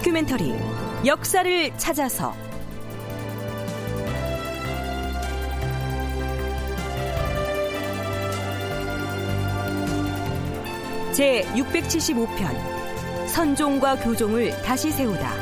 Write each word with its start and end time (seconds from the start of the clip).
다큐멘터리 0.00 0.54
역사를 1.04 1.76
찾아서. 1.76 2.34
제 11.12 11.42
675편 11.54 13.28
선종과 13.28 13.96
교종을 13.96 14.50
다시 14.62 14.90
세우다. 14.90 15.34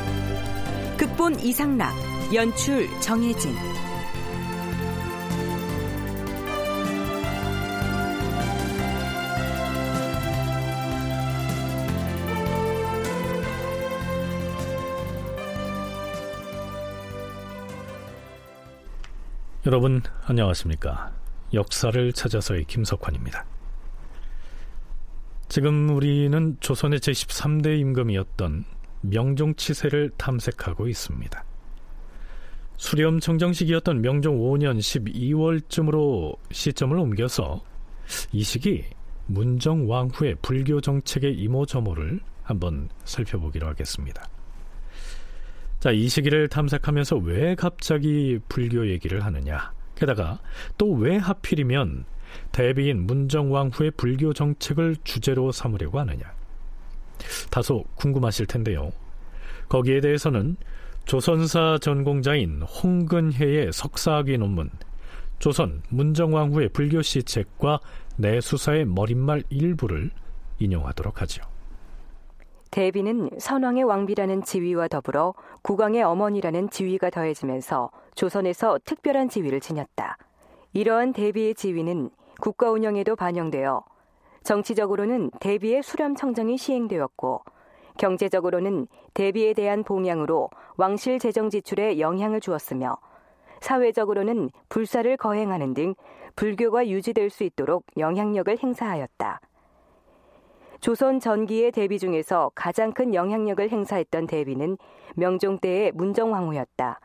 극본 0.97 1.39
이상락 1.39 1.93
연출 2.33 2.89
정혜진 2.99 3.68
여러분 19.69 20.01
안녕하십니까? 20.25 21.11
역사를 21.53 22.11
찾아서의 22.11 22.63
김석환입니다. 22.63 23.45
지금 25.47 25.95
우리는 25.95 26.57
조선의 26.59 26.97
제13대 26.97 27.79
임금이었던 27.79 28.65
명종 29.01 29.53
치세를 29.53 30.09
탐색하고 30.17 30.87
있습니다. 30.87 31.45
수렴 32.77 33.19
청정식이었던 33.19 34.01
명종 34.01 34.39
5년 34.39 34.79
12월쯤으로 34.79 36.35
시점을 36.51 36.97
옮겨서 36.97 37.61
이 38.31 38.41
시기 38.41 38.85
문정 39.27 39.87
왕후의 39.87 40.37
불교 40.41 40.81
정책의 40.81 41.35
이모저모를 41.35 42.21
한번 42.41 42.89
살펴보기로 43.05 43.67
하겠습니다 43.67 44.27
자, 45.79 45.91
이 45.91 46.09
시기를 46.09 46.49
탐색하면서 46.49 47.17
왜 47.17 47.55
갑자기 47.55 48.39
불교 48.49 48.89
얘기를 48.89 49.23
하느냐? 49.23 49.71
게다가 49.95 50.39
또 50.77 50.93
왜 50.93 51.17
하필이면 51.17 52.05
대비인 52.51 53.05
문정왕후의 53.05 53.91
불교 53.91 54.33
정책을 54.33 54.97
주제로 55.03 55.51
삼으려고 55.51 55.99
하느냐? 55.99 56.33
다소 57.49 57.85
궁금하실 57.95 58.45
텐데요. 58.45 58.91
거기에 59.69 60.01
대해서는 60.01 60.57
조선사 61.05 61.77
전공자인 61.81 62.61
홍근혜의 62.61 63.71
석사학위 63.73 64.37
논문 64.37 64.69
조선 65.39 65.81
문정왕후의 65.89 66.69
불교 66.69 67.01
시책과 67.01 67.79
내수사의 68.17 68.85
머릿말 68.85 69.43
일부를 69.49 70.11
인용하도록 70.59 71.21
하죠. 71.21 71.48
대비는 72.71 73.31
선왕의 73.39 73.83
왕비라는 73.83 74.43
지위와 74.43 74.87
더불어 74.89 75.33
국왕의 75.63 76.03
어머니라는 76.03 76.69
지위가 76.69 77.09
더해지면서 77.09 77.89
조선에서 78.13 78.79
특별한 78.85 79.29
지위를 79.29 79.59
지녔다. 79.59 80.17
이러한 80.73 81.13
대비의 81.13 81.55
지위는 81.55 82.11
국가 82.39 82.69
운영에도 82.69 83.15
반영되어 83.15 83.83
정치적으로는 84.43 85.31
대비의 85.39 85.81
수렴 85.81 86.15
청정이 86.15 86.57
시행되었고 86.57 87.41
경제적으로는 87.97 88.87
대비에 89.13 89.53
대한 89.53 89.83
봉양으로 89.83 90.49
왕실 90.77 91.19
재정 91.19 91.49
지출에 91.49 91.99
영향을 91.99 92.39
주었으며 92.39 92.97
사회적으로는 93.61 94.51
불사를 94.69 95.17
거행하는 95.17 95.73
등 95.73 95.95
불교가 96.35 96.87
유지될 96.87 97.29
수 97.29 97.43
있도록 97.43 97.83
영향력을 97.97 98.57
행사하였다. 98.61 99.41
조선 100.81 101.19
전기의 101.19 101.71
대비 101.71 101.99
중에서 101.99 102.51
가장 102.55 102.93
큰 102.93 103.13
영향력을 103.13 103.69
행사했던 103.69 104.27
대비는 104.27 104.77
명종 105.15 105.59
때의 105.59 105.91
문정왕후였다. 105.93 106.99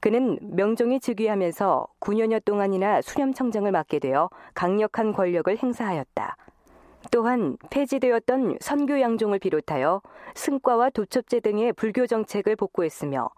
그는 0.00 0.38
명종이 0.42 1.00
즉위하면서 1.00 1.86
9년여 2.00 2.44
동안이나 2.44 3.00
수렴청정을 3.02 3.72
맡게 3.72 3.98
되어 3.98 4.28
강력한 4.54 5.12
권력을 5.12 5.56
행사하였다. 5.56 6.36
또한 7.10 7.56
폐지되었던 7.70 8.58
선교양종을 8.60 9.38
비롯하여 9.38 10.02
승과와 10.34 10.90
도첩제 10.90 11.40
등의 11.40 11.72
불교 11.72 12.06
정책을 12.06 12.56
복구했으며 12.56 13.30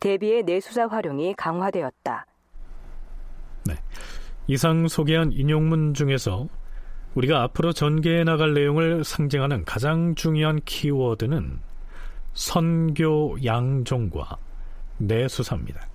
대비의 0.00 0.44
내수사 0.44 0.86
활용이 0.86 1.34
강화되었다. 1.34 2.26
네. 3.66 3.74
이상 4.46 4.88
소개한 4.88 5.32
인용문 5.32 5.94
중에서 5.94 6.46
우리가 7.14 7.42
앞으로 7.42 7.72
전개해 7.72 8.24
나갈 8.24 8.54
내용을 8.54 9.04
상징하는 9.04 9.64
가장 9.64 10.14
중요한 10.14 10.60
키워드는 10.64 11.60
선교 12.34 13.36
양종과 13.44 14.36
내수사입니다. 14.98 15.86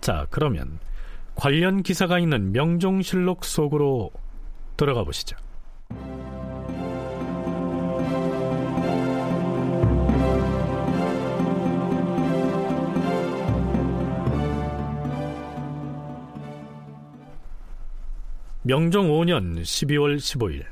자, 0.00 0.26
그러면 0.30 0.78
관련 1.34 1.82
기사가 1.82 2.18
있는 2.18 2.52
명종실록 2.52 3.44
속으로 3.44 4.10
들어가 4.76 5.04
보시죠. 5.04 5.36
명종 18.66 19.10
5년 19.10 19.62
12월 19.62 20.16
15일 20.16 20.64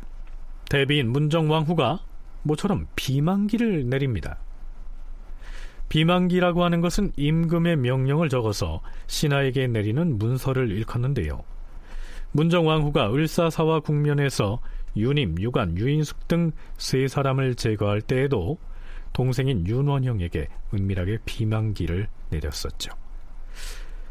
대비인 0.68 1.12
문정왕후가 1.12 2.00
모처럼 2.42 2.88
비만기를 2.96 3.88
내립니다. 3.88 4.40
비만기라고 5.88 6.64
하는 6.64 6.80
것은 6.80 7.12
임금의 7.14 7.76
명령을 7.76 8.30
적어서 8.30 8.80
신하에게 9.06 9.68
내리는 9.68 10.18
문서를 10.18 10.72
일컫는데요. 10.72 11.44
문정왕후가 12.32 13.14
을사사와 13.14 13.78
국면에서 13.78 14.58
유님, 14.96 15.40
유관, 15.40 15.78
유인숙 15.78 16.26
등 16.26 16.50
세 16.76 17.06
사람을 17.06 17.54
제거할 17.54 18.00
때에도 18.00 18.58
동생인 19.12 19.68
윤원형에게 19.68 20.48
은밀하게 20.74 21.18
비만기를 21.26 22.08
내렸었죠. 22.30 22.90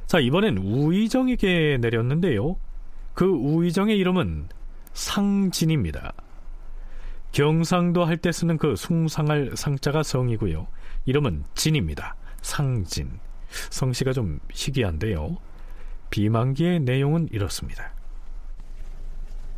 자, 0.06 0.20
이번엔 0.22 0.58
우의정에게 0.60 1.80
내렸는데요. 1.82 2.56
그 3.14 3.26
우의정의 3.26 3.98
이름은 3.98 4.50
상진입니다. 4.94 6.14
경상도 7.32 8.06
할 8.06 8.18
때 8.18 8.32
쓰는 8.32 8.58
그 8.58 8.76
숭상할 8.76 9.54
상자가 9.56 10.04
성이고요. 10.04 10.68
이름은 11.06 11.46
진입니다. 11.56 12.16
상진. 12.42 13.20
성씨가 13.70 14.14
좀 14.14 14.40
희귀한데요. 14.52 15.38
비만기의 16.10 16.80
내용은 16.82 17.28
이렇습니다. 17.32 17.92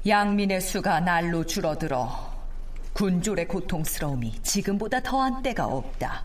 양민의 0.07 0.61
수가 0.61 0.99
날로 1.01 1.45
줄어들어 1.45 2.33
군졸의 2.93 3.47
고통스러움이 3.47 4.41
지금보다 4.41 5.01
더한 5.01 5.41
때가 5.43 5.65
없다. 5.65 6.23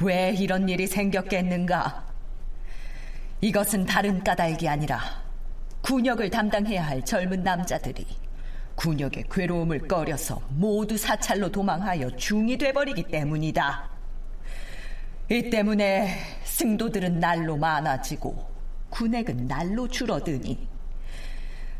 왜 0.00 0.32
이런 0.32 0.68
일이 0.68 0.86
생겼겠는가? 0.86 2.04
이것은 3.42 3.84
다른 3.84 4.24
까닭이 4.24 4.66
아니라 4.68 5.00
군역을 5.84 6.30
담당해야 6.30 6.86
할 6.86 7.04
젊은 7.04 7.42
남자들이 7.42 8.06
군역의 8.74 9.24
괴로움을 9.30 9.86
꺼려서 9.86 10.40
모두 10.48 10.96
사찰로 10.96 11.52
도망하여 11.52 12.16
중이 12.16 12.56
돼버리기 12.56 13.02
때문이다. 13.02 13.90
이 15.30 15.50
때문에 15.50 16.16
승도들은 16.44 17.20
날로 17.20 17.58
많아지고 17.58 18.50
군액은 18.88 19.46
날로 19.46 19.86
줄어드니 19.86 20.66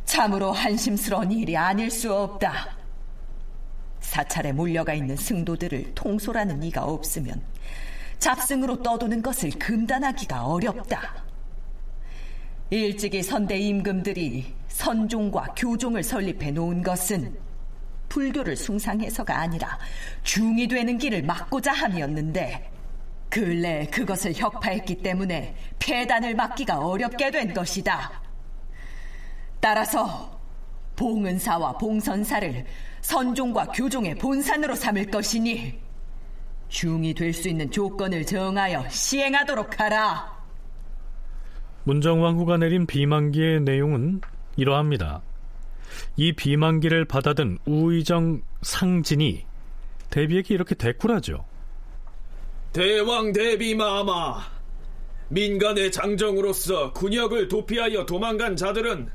참으로 0.05 0.53
한심스러운 0.53 1.33
일이 1.33 1.57
아닐 1.57 1.91
수 1.91 2.15
없다. 2.15 2.77
사찰에 4.01 4.53
몰려가 4.53 4.93
있는 4.93 5.17
승도들을 5.17 5.95
통솔하는 5.95 6.63
이가 6.63 6.85
없으면 6.85 7.41
잡승으로 8.19 8.83
떠도는 8.83 9.23
것을 9.23 9.51
금단하기가 9.53 10.45
어렵다. 10.45 11.24
일찍이 12.75 13.23
선대 13.23 13.57
임금들이 13.57 14.53
선종과 14.67 15.55
교종을 15.57 16.03
설립해 16.03 16.51
놓은 16.51 16.83
것은 16.83 17.37
불교를 18.09 18.57
숭상해서가 18.57 19.39
아니라 19.39 19.79
중이 20.25 20.67
되는 20.67 20.99
길을 20.99 21.23
막고자 21.23 21.73
함이었는데 21.73 22.71
근래 23.31 23.87
그것을 23.87 24.33
혁파했기 24.35 24.97
때문에 24.97 25.55
폐단을 25.79 26.35
막기가 26.35 26.79
어렵게 26.79 27.31
된 27.31 27.55
것이다. 27.55 28.23
따라서 29.61 30.37
봉은사와 30.97 31.79
봉선사를 31.79 32.65
선종과 33.03 33.67
교종의 33.67 34.17
본산으로 34.17 34.75
삼을 34.75 35.11
것이니 35.13 35.81
중이 36.69 37.15
될 37.15 37.33
수 37.33 37.49
있는 37.49 37.71
조건을 37.71 38.27
정하여 38.27 38.89
시행하도록 38.89 39.79
하라. 39.79 40.34
문정왕 41.85 42.39
후가 42.39 42.57
내린 42.57 42.87
비만기의 42.87 43.61
내용은 43.61 44.21
이러합니다. 44.57 45.23
이 46.17 46.33
비만기를 46.33 47.05
받아든 47.05 47.59
우의정 47.67 48.43
상진이 48.63 49.45
대비에게 50.11 50.55
이렇게 50.55 50.75
대꾸하죠. 50.75 51.45
대왕 52.73 53.33
대비 53.33 53.75
마마 53.75 54.41
민간의 55.29 55.93
장정으로서 55.93 56.93
군역을 56.93 57.49
도피하여 57.49 58.07
도망간 58.07 58.57
자들은 58.57 59.09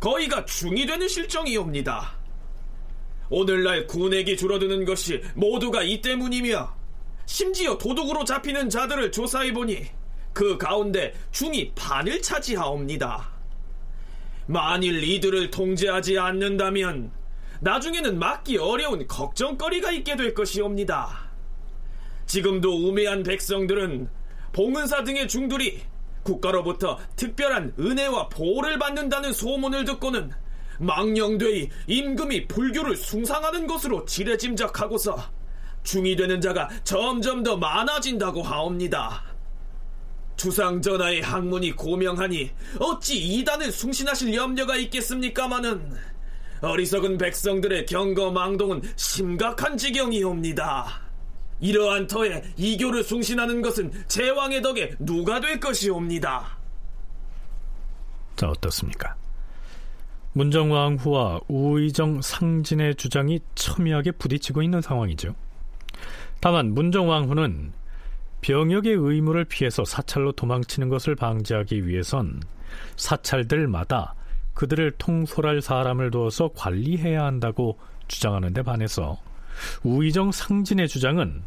거의가 0.00 0.44
중이 0.44 0.86
되는 0.86 1.08
실정이옵니다. 1.08 2.16
오늘날 3.28 3.86
군액이 3.86 4.36
줄어드는 4.36 4.84
것이 4.84 5.22
모두가 5.34 5.82
이 5.82 6.00
때문이며 6.00 6.74
심지어 7.26 7.76
도둑으로 7.76 8.24
잡히는 8.24 8.70
자들을 8.70 9.10
조사해보니 9.10 9.86
그 10.36 10.58
가운데 10.58 11.14
중이 11.32 11.72
반을 11.74 12.20
차지하옵니다. 12.20 13.26
만일 14.44 15.02
이들을 15.02 15.50
통제하지 15.50 16.18
않는다면 16.18 17.10
나중에는 17.60 18.18
막기 18.18 18.58
어려운 18.58 19.06
걱정거리가 19.06 19.92
있게 19.92 20.14
될 20.14 20.34
것이옵니다. 20.34 21.30
지금도 22.26 22.86
우매한 22.86 23.22
백성들은 23.22 24.10
봉은사 24.52 25.04
등의 25.04 25.26
중들이 25.26 25.80
국가로부터 26.22 26.98
특별한 27.16 27.72
은혜와 27.80 28.28
보호를 28.28 28.78
받는다는 28.78 29.32
소문을 29.32 29.86
듣고는 29.86 30.32
망령되이 30.78 31.70
임금이 31.86 32.46
불교를 32.48 32.96
숭상하는 32.96 33.66
것으로 33.66 34.04
지레짐작하고서 34.04 35.16
중이 35.82 36.14
되는 36.14 36.42
자가 36.42 36.68
점점 36.84 37.42
더 37.42 37.56
많아진다고 37.56 38.42
하옵니다. 38.42 39.35
주상전하의 40.36 41.22
학문이 41.22 41.72
고명하니 41.72 42.50
어찌 42.78 43.18
이단을 43.18 43.72
숭신하실 43.72 44.34
염려가 44.34 44.76
있겠습니까마는 44.76 45.92
어리석은 46.60 47.18
백성들의 47.18 47.86
경거 47.86 48.30
망동은 48.30 48.82
심각한 48.96 49.76
지경이옵니다. 49.76 51.00
이러한 51.60 52.06
터에 52.06 52.42
이교를 52.56 53.02
숭신하는 53.02 53.62
것은 53.62 53.90
제왕의 54.08 54.62
덕에 54.62 54.94
누가 54.98 55.40
될 55.40 55.58
것이옵니다. 55.58 56.58
자, 58.36 58.48
어떻습니까? 58.48 59.14
문정왕후와 60.32 61.40
우의정 61.48 62.20
상진의 62.20 62.96
주장이 62.96 63.40
첨예하게 63.54 64.12
부딪히고 64.12 64.62
있는 64.62 64.82
상황이죠. 64.82 65.34
다만 66.40 66.74
문정왕후는 66.74 67.72
병역의 68.46 68.92
의무를 68.92 69.44
피해서 69.44 69.84
사찰로 69.84 70.30
도망치는 70.30 70.88
것을 70.88 71.16
방지하기 71.16 71.88
위해선 71.88 72.40
사찰들마다 72.94 74.14
그들을 74.54 74.92
통솔할 74.98 75.60
사람을 75.60 76.12
두어서 76.12 76.50
관리해야 76.54 77.24
한다고 77.24 77.76
주장하는 78.06 78.52
데 78.52 78.62
반해서 78.62 79.18
우의정 79.82 80.30
상진의 80.30 80.86
주장은 80.86 81.42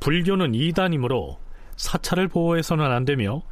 불교는 0.00 0.56
이단이므로 0.56 1.38
사찰을 1.76 2.26
보호해서는 2.26 2.84
안 2.84 3.04
되며 3.04 3.42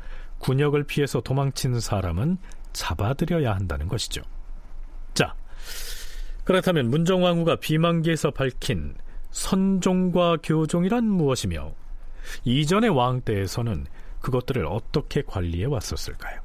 군역을 0.40 0.82
피해서 0.82 1.20
도망친 1.20 1.78
사람은 1.78 2.38
잡아들여야 2.73 3.55
한다는 3.55 3.87
것이죠. 3.87 4.23
자, 5.14 5.37
그렇다면 6.43 6.90
문정왕후가 6.90 7.56
비만기에서 7.61 8.32
밝힌 8.32 8.96
선종과 9.31 10.38
교종이란 10.43 11.05
무엇이며 11.05 11.81
이전의 12.44 12.90
왕 12.90 13.20
때에서는 13.20 13.86
그것들을 14.20 14.66
어떻게 14.66 15.22
관리해 15.22 15.66
왔었을까요? 15.66 16.40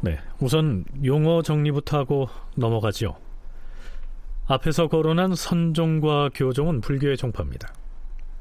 네, 0.00 0.18
우선 0.40 0.84
용어 1.04 1.42
정리부터 1.42 1.96
하고 1.98 2.28
넘어가지요. 2.56 3.16
앞에서 4.46 4.88
거론한 4.88 5.36
선종과 5.36 6.30
교종은 6.34 6.80
불교의 6.80 7.16
종파입니다. 7.16 7.72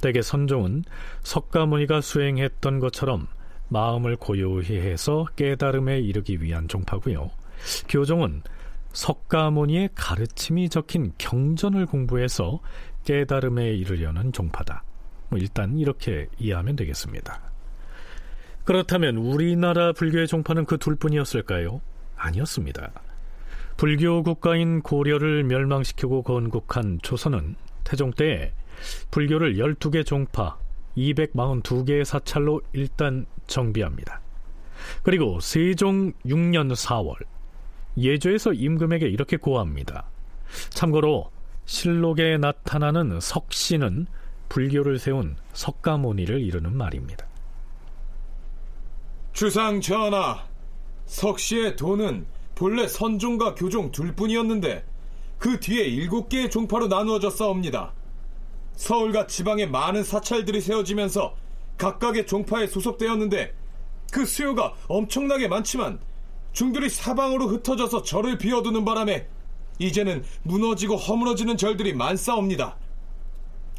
때게 0.01 0.21
선종은 0.21 0.83
석가모니가 1.23 2.01
수행했던 2.01 2.79
것처럼 2.79 3.27
마음을 3.69 4.17
고요히 4.17 4.77
해서 4.77 5.25
깨달음에 5.35 5.99
이르기 5.99 6.41
위한 6.41 6.67
종파고요. 6.67 7.31
교종은 7.87 8.41
석가모니의 8.91 9.89
가르침이 9.95 10.67
적힌 10.67 11.13
경전을 11.17 11.85
공부해서 11.85 12.59
깨달음에 13.05 13.71
이르려는 13.71 14.33
종파다. 14.33 14.83
뭐 15.29 15.39
일단 15.39 15.77
이렇게 15.77 16.27
이해하면 16.37 16.75
되겠습니다. 16.75 17.39
그렇다면 18.65 19.17
우리나라 19.17 19.93
불교의 19.93 20.27
종파는 20.27 20.65
그 20.65 20.77
둘뿐이었을까요? 20.77 21.81
아니었습니다. 22.15 22.91
불교 23.77 24.21
국가인 24.21 24.81
고려를 24.81 25.43
멸망시키고 25.43 26.23
건국한 26.23 26.99
조선은 27.01 27.55
태종 27.83 28.11
때에 28.11 28.51
불교를 29.11 29.55
12개 29.55 30.05
종파 30.05 30.57
242개의 30.97 32.05
사찰로 32.05 32.61
일단 32.73 33.25
정비합니다. 33.47 34.21
그리고 35.03 35.39
세종 35.39 36.11
6년 36.25 36.73
4월 36.73 37.15
예조에서 37.97 38.53
임금에게 38.53 39.07
이렇게 39.07 39.37
고합니다. 39.37 40.09
참고로 40.69 41.29
실록에 41.65 42.37
나타나는 42.37 43.19
석씨는 43.19 44.07
불교를 44.49 44.99
세운 44.99 45.35
석가모니를 45.53 46.41
이루는 46.41 46.75
말입니다. 46.75 47.25
주상 49.33 49.79
전하, 49.79 50.43
석씨의 51.05 51.77
도는 51.77 52.25
본래 52.55 52.87
선종과 52.87 53.55
교종 53.55 53.91
둘뿐이었는데 53.91 54.85
그 55.37 55.59
뒤에 55.59 55.85
일곱 55.85 56.29
개의 56.29 56.51
종파로 56.51 56.87
나누어졌사옵니다. 56.87 57.93
서울과 58.75 59.27
지방에 59.27 59.65
많은 59.65 60.03
사찰들이 60.03 60.61
세워지면서 60.61 61.35
각각의 61.77 62.25
종파에 62.27 62.67
소속되었는데 62.67 63.53
그 64.11 64.25
수요가 64.25 64.73
엄청나게 64.87 65.47
많지만 65.47 65.99
중들이 66.53 66.89
사방으로 66.89 67.47
흩어져서 67.47 68.03
절을 68.03 68.37
비워두는 68.37 68.83
바람에 68.83 69.27
이제는 69.79 70.23
무너지고 70.43 70.95
허물어지는 70.97 71.57
절들이 71.57 71.93
많사옵니다. 71.93 72.77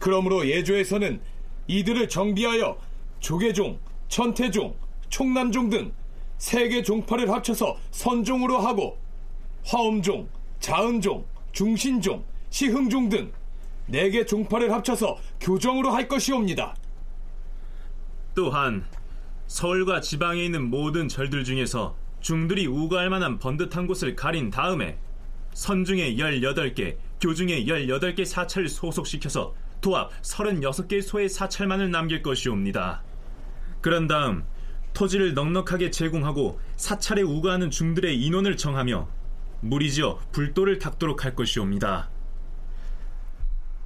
그러므로 0.01 0.49
예조에서는 0.49 1.21
이들을 1.69 2.09
정비하여 2.09 2.79
조계종, 3.21 3.79
천태종, 4.09 4.75
총남종 5.11 5.71
등 5.71 5.93
세 6.43 6.69
개 6.69 6.83
종파를 6.83 7.31
합쳐서 7.31 7.77
선종으로 7.93 8.59
하고 8.59 8.99
화엄종, 9.65 10.29
자은종, 10.59 11.25
중신종, 11.53 12.25
시흥종 12.51 13.09
등 13.09 13.33
네 13.87 14.11
개 14.11 14.25
종파를 14.25 14.73
합쳐서 14.73 15.19
교정으로 15.41 15.91
할 15.91 16.09
것이옵니다. 16.09 16.75
또한 18.35 18.85
서울과 19.47 20.01
지방에 20.01 20.43
있는 20.45 20.71
모든 20.71 21.09
절들 21.09 21.45
중에서 21.45 21.95
중들이 22.21 22.67
우거할 22.67 23.11
만한 23.11 23.39
번듯한 23.39 23.87
곳을 23.87 24.17
가린 24.17 24.51
다음에 24.51 24.99
선중에 25.53 26.15
18개, 26.15 26.97
교중에 27.21 27.65
18개 27.65 28.25
사찰을 28.25 28.69
소속시켜서 28.69 29.55
도합 29.81 30.11
36개 30.23 31.03
소의 31.03 31.29
사찰만을 31.29 31.91
남길 31.91 32.23
것이옵니다. 32.23 33.03
그런 33.81 34.07
다음 34.07 34.45
토지를 34.95 35.35
넉넉하게 35.35 35.91
제공하고 35.91 36.61
사찰에 36.77 37.23
우거하는 37.23 37.71
중들의 37.71 38.17
인원을 38.23 38.57
정하며 38.57 39.09
무리지어 39.61 40.21
불도를 40.33 40.79
닦도록 40.79 41.25
할 41.25 41.35
것이옵니다. 41.35 42.12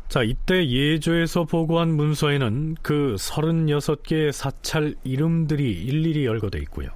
자, 0.09 0.23
이때 0.23 0.69
예조에서 0.69 1.45
보고한 1.45 1.95
문서에는 1.97 2.77
그 2.81 3.17
36개의 3.19 4.31
사찰 4.31 4.95
이름들이 5.03 5.71
일일이 5.85 6.25
열거돼 6.25 6.59
있고요. 6.61 6.89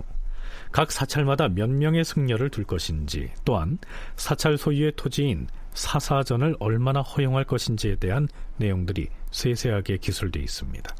각 0.71 0.93
사찰마다 0.93 1.49
몇 1.49 1.69
명의 1.69 2.05
승려를 2.05 2.51
둘 2.51 2.65
것인지, 2.65 3.31
또한 3.45 3.79
사찰 4.15 4.57
소유의 4.57 4.93
토지인 4.95 5.49
사사전을 5.73 6.57
얼마나 6.61 7.01
허용할 7.01 7.45
것인지에 7.45 7.97
대한 7.97 8.29
내용들이 8.59 9.09
세세하게 9.33 9.97
기술되어 9.97 10.43
있습니다. 10.43 10.95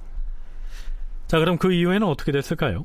자, 1.29 1.39
그럼 1.39 1.59
그 1.59 1.73
이후에는 1.73 2.07
어떻게 2.07 2.33
됐을까요? 2.33 2.85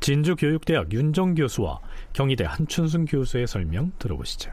진주교육대학 0.00 0.92
윤정 0.92 1.34
교수와 1.34 1.80
경희대 2.14 2.44
한춘순 2.44 3.04
교수의 3.04 3.46
설명 3.46 3.92
들어보시죠. 3.98 4.52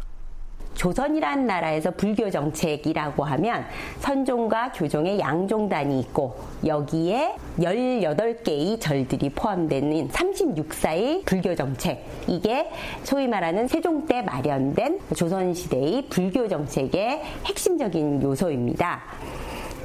조선이라는 0.80 1.46
나라에서 1.46 1.92
불교 1.92 2.30
정책이라고 2.30 3.26
하면 3.26 3.66
선종과 4.00 4.72
교종의 4.72 5.20
양종단이 5.20 6.00
있고 6.00 6.40
여기에 6.66 7.36
18개의 7.60 8.80
절들이 8.80 9.30
포함되는 9.32 10.08
36사의 10.08 11.26
불교 11.26 11.54
정책 11.54 12.06
이게 12.28 12.70
소위 13.04 13.28
말하는 13.28 13.68
세종 13.68 14.06
때 14.06 14.22
마련된 14.22 15.02
조선시대의 15.14 16.06
불교 16.10 16.48
정책의 16.48 17.24
핵심적인 17.46 18.24
요소입니다. 18.24 19.02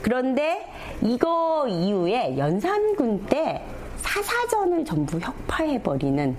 그런데 0.00 0.64
이거 1.02 1.66
이후에 1.68 2.38
연산군 2.38 3.26
때 3.26 3.60
사사전을 3.96 4.84
전부 4.84 5.18
혁파해버리는 5.18 6.36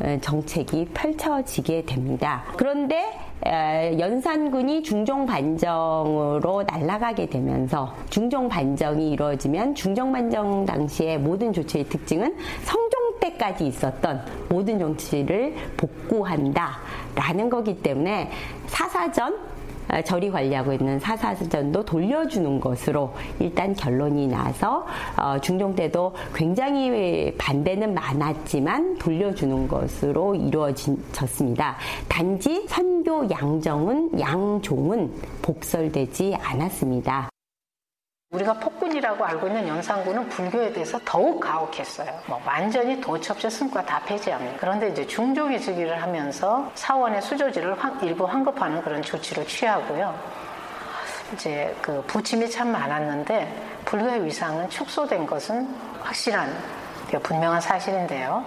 어, 0.00 0.18
정책이 0.22 0.86
펼쳐지게 0.94 1.84
됩니다. 1.84 2.44
그런데 2.56 3.29
연산군이 3.46 4.82
중종 4.82 5.24
반정으로 5.24 6.64
날아가게 6.66 7.26
되면서 7.26 7.94
중종 8.10 8.48
반정이 8.48 9.10
이루어지면 9.12 9.74
중종 9.74 10.12
반정 10.12 10.66
당시의 10.66 11.18
모든 11.18 11.52
조치의 11.52 11.84
특징은 11.84 12.36
성종 12.64 13.00
때까지 13.20 13.66
있었던 13.66 14.24
모든 14.48 14.78
정치를 14.78 15.54
복구한다라는 15.76 17.48
거기 17.50 17.80
때문에 17.80 18.30
사사전 18.66 19.36
아, 19.90 20.02
절이 20.02 20.30
관리하고 20.30 20.72
있는 20.72 20.98
사사전도 21.00 21.84
돌려주는 21.84 22.60
것으로 22.60 23.12
일단 23.38 23.74
결론이 23.74 24.28
나서 24.28 24.86
어, 25.16 25.38
중종 25.40 25.74
때도 25.74 26.14
굉장히 26.34 27.34
반대는 27.36 27.94
많았지만 27.94 28.98
돌려주는 28.98 29.66
것으로 29.66 30.34
이루어졌습니다. 30.34 31.76
단지 32.08 32.64
선교 32.68 33.28
양정은 33.28 34.20
양종은 34.20 35.12
복설되지 35.42 36.36
않았습니다. 36.40 37.29
우리가 38.30 38.52
폭군이라고 38.54 39.24
알고 39.24 39.48
있는 39.48 39.66
연산군은 39.66 40.28
불교에 40.28 40.72
대해서 40.72 41.00
더욱 41.04 41.40
가혹했어요. 41.40 42.16
뭐 42.26 42.40
완전히 42.46 43.00
도첩제 43.00 43.50
승과 43.50 43.84
다 43.84 44.00
폐지합니다. 44.06 44.56
그런데 44.60 44.88
이제 44.88 45.04
중종의 45.04 45.60
즉위를 45.60 46.00
하면서 46.00 46.70
사원의 46.76 47.22
수조지를 47.22 47.74
일부 48.02 48.26
환급하는 48.26 48.82
그런 48.82 49.02
조치를 49.02 49.48
취하고요. 49.48 50.16
이제 51.34 51.74
그 51.82 52.00
부침이 52.06 52.48
참 52.48 52.70
많았는데 52.70 53.52
불교의 53.86 54.24
위상은 54.24 54.70
축소된 54.70 55.26
것은 55.26 55.68
확실한 56.00 56.56
분명한 57.24 57.60
사실인데요. 57.60 58.44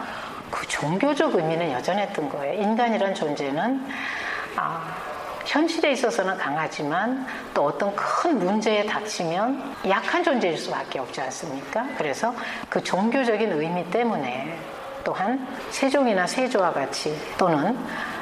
그 0.49 0.65
종교적 0.65 1.35
의미는 1.35 1.73
여전했던 1.73 2.29
거예요. 2.29 2.61
인간이란 2.61 3.13
존재는 3.15 3.85
아, 4.55 4.95
현실에 5.45 5.91
있어서는 5.91 6.37
강하지만 6.37 7.25
또 7.53 7.65
어떤 7.65 7.95
큰 7.95 8.39
문제에 8.39 8.85
닥치면 8.85 9.75
약한 9.87 10.23
존재일 10.23 10.57
수밖에 10.57 10.99
없지 10.99 11.21
않습니까? 11.21 11.85
그래서 11.97 12.33
그 12.69 12.81
종교적인 12.81 13.51
의미 13.51 13.89
때문에 13.89 14.57
또한 15.03 15.45
세종이나 15.69 16.25
세조와 16.25 16.71
같이 16.71 17.15
또는 17.37 17.77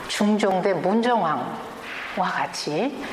중종대 0.08 0.74
문정왕과 0.74 1.54
같이 2.18 3.04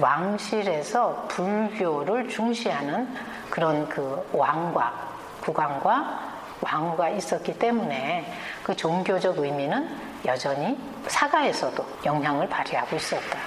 왕실에서 0.00 1.26
불교를 1.28 2.28
중시하는 2.28 3.08
그런 3.48 3.88
그 3.88 4.28
왕과 4.32 4.92
국왕과 5.40 6.34
왕후가 6.60 7.10
있었기 7.10 7.58
때문에 7.58 8.32
그 8.62 8.74
종교적 8.74 9.38
의미는 9.38 9.88
여전히 10.26 10.76
사가에서도 11.06 11.84
영향을 12.04 12.48
발휘하고 12.48 12.96
있었다. 12.96 13.38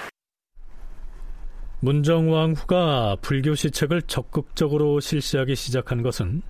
문정왕 1.80 2.52
후가 2.52 3.16
불교 3.20 3.54
시책을 3.54 4.02
적극적으로 4.02 4.98
실시하기 5.00 5.54
시작한 5.54 6.02
것은 6.02 6.42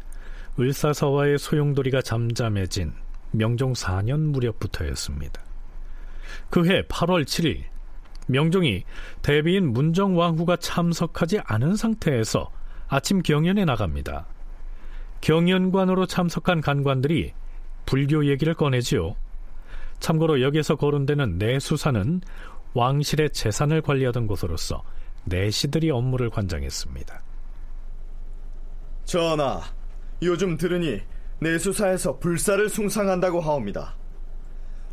을사서와의 0.59 1.39
소용돌이가 1.39 2.03
잠잠해진 2.03 2.93
명종 3.33 3.75
4년 3.75 4.21
무렵부터였습니다. 4.21 5.43
그해 6.51 6.83
8월 6.83 7.25
7일 7.25 7.65
명종이 8.27 8.85
대비인 9.23 9.73
문정왕후가 9.73 10.57
참석하지 10.57 11.41
않은 11.45 11.77
상태에서 11.77 12.51
아침 12.89 13.23
경연에 13.23 13.65
나갑니다. 13.65 14.27
경연관으로 15.21 16.07
참석한 16.07 16.61
간관들이 16.61 17.33
불교 17.87 18.27
얘기를 18.27 18.55
꺼내지요. 18.55 19.17
참고로 20.01 20.43
여기서 20.43 20.77
거론되는 20.77 21.39
내수사는 21.39 22.21
왕실의 22.75 23.31
재산을 23.31 23.83
관리하던 23.83 24.27
곳으로서 24.27 24.83
내시들이 25.25 25.91
업무를 25.91 26.31
관장했습니다. 26.31 27.23
전하, 29.05 29.63
요즘 30.23 30.57
들으니 30.57 31.01
내수사에서 31.41 32.19
불사를 32.19 32.69
숭상한다고 32.69 33.41
하옵니다. 33.41 33.97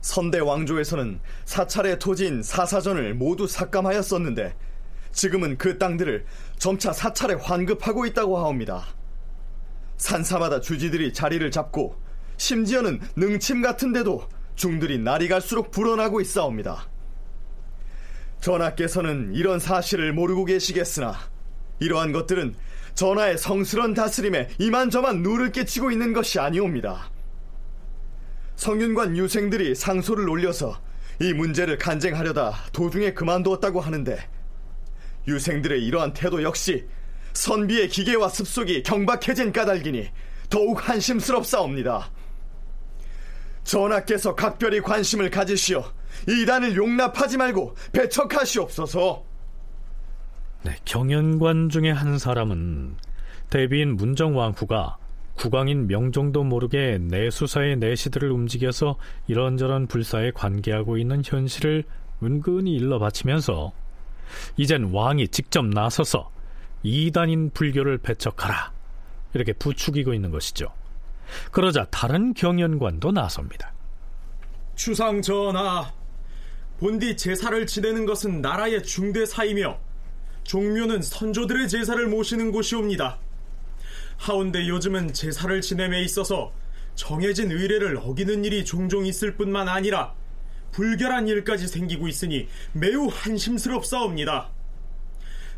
선대 0.02 0.40
왕조에서는 0.40 1.20
사찰의 1.46 2.00
토지인 2.00 2.44
사사전을 2.44 3.16
모두 3.16 3.48
삭감하였었는데 3.48 4.56
지금은 5.12 5.58
그 5.58 5.78
땅들을 5.80 6.26
점차 6.58 6.94
사찰에 6.94 7.34
환급하고 7.36 8.06
있다고 8.06 8.38
하옵니다. 8.38 8.86
산사마다 9.98 10.60
주지들이 10.60 11.14
자리를 11.14 11.50
잡고 11.50 12.00
심지어는 12.38 13.00
능침 13.16 13.62
같은 13.62 13.94
데도 13.94 14.28
중들이 14.56 14.98
날이 14.98 15.28
갈수록 15.28 15.72
불어나고 15.72 16.22
있사옵니다. 16.22 16.88
전하께서는 18.42 19.34
이런 19.34 19.60
사실을 19.60 20.14
모르고 20.14 20.46
계시겠으나 20.46 21.16
이러한 21.80 22.12
것들은 22.12 22.56
전하의 22.94 23.38
성스런 23.38 23.94
다스림에 23.94 24.50
이만저만 24.58 25.22
누를 25.22 25.52
끼치고 25.52 25.92
있는 25.92 26.14
것이 26.14 26.40
아니옵니다. 26.40 27.12
성윤관 28.56 29.18
유생들이 29.18 29.76
상소를 29.76 30.30
올려서 30.30 30.80
이 31.22 31.34
문제를 31.34 31.78
간쟁하려다 31.78 32.54
도중에 32.72 33.14
그만두었다고 33.14 33.82
하는데 33.82 34.18
유생들의 35.28 35.84
이러한 35.84 36.14
태도 36.14 36.44
역시 36.44 36.88
선비의 37.34 37.90
기계와 37.90 38.30
습속이 38.30 38.84
경박해진 38.84 39.52
까닭이니 39.52 40.10
더욱 40.50 40.88
한심스럽사옵니다. 40.88 42.12
전하께서 43.66 44.36
각별히 44.36 44.80
관심을 44.80 45.30
가지시어 45.30 45.84
이단을 46.30 46.76
용납하지 46.76 47.38
말고 47.38 47.76
배척하시옵소서. 47.92 49.24
네, 50.64 50.76
경연관 50.86 51.70
중에 51.70 51.92
한 51.92 52.18
사람은 52.18 52.96
대비인 53.50 53.96
문정왕후가 53.98 54.98
국왕인 55.36 55.88
명종도 55.88 56.44
모르게 56.44 56.98
내수사의 57.02 57.78
내시들을 57.78 58.32
움직여서 58.32 58.96
이런저런 59.28 59.88
불사에 59.88 60.32
관계하고 60.32 60.98
있는 60.98 61.22
현실을 61.24 61.84
은근히 62.24 62.74
일러 62.74 62.98
바치면서 63.00 63.74
이젠 64.58 64.92
왕이 64.92 65.28
직접 65.28 65.66
나서서 65.66 66.32
이단인 66.84 67.52
불교를 67.52 67.98
배척하라 67.98 68.72
이렇게 69.34 69.54
부추기고 69.54 70.14
있는 70.14 70.32
것이죠. 70.32 70.68
그러자 71.52 71.86
다른 71.92 72.34
경연관도 72.34 73.12
나섭니다. 73.12 73.74
추상 74.76 75.22
전하, 75.22 75.92
본디 76.80 77.16
제사를 77.18 77.66
지내는 77.66 78.06
것은 78.06 78.42
나라의 78.42 78.84
중대사이며 78.84 79.80
종묘는 80.44 81.02
선조들의 81.02 81.70
제사를 81.70 82.08
모시는 82.08 82.52
곳이옵니다. 82.52 83.20
하운데 84.18 84.68
요즘은 84.68 85.14
제사를 85.14 85.60
지냄에 85.62 86.02
있어서 86.04 86.54
정해진 86.96 87.52
의례를 87.52 87.98
어기는 87.98 88.46
일이 88.46 88.64
종종 88.64 89.06
있을 89.06 89.36
뿐만 89.36 89.68
아니라 89.68 90.14
불결한 90.72 91.28
일까지 91.28 91.68
생기고 91.68 92.08
있으니 92.08 92.48
매우 92.74 93.08
한심스럽사옵니다. 93.12 94.50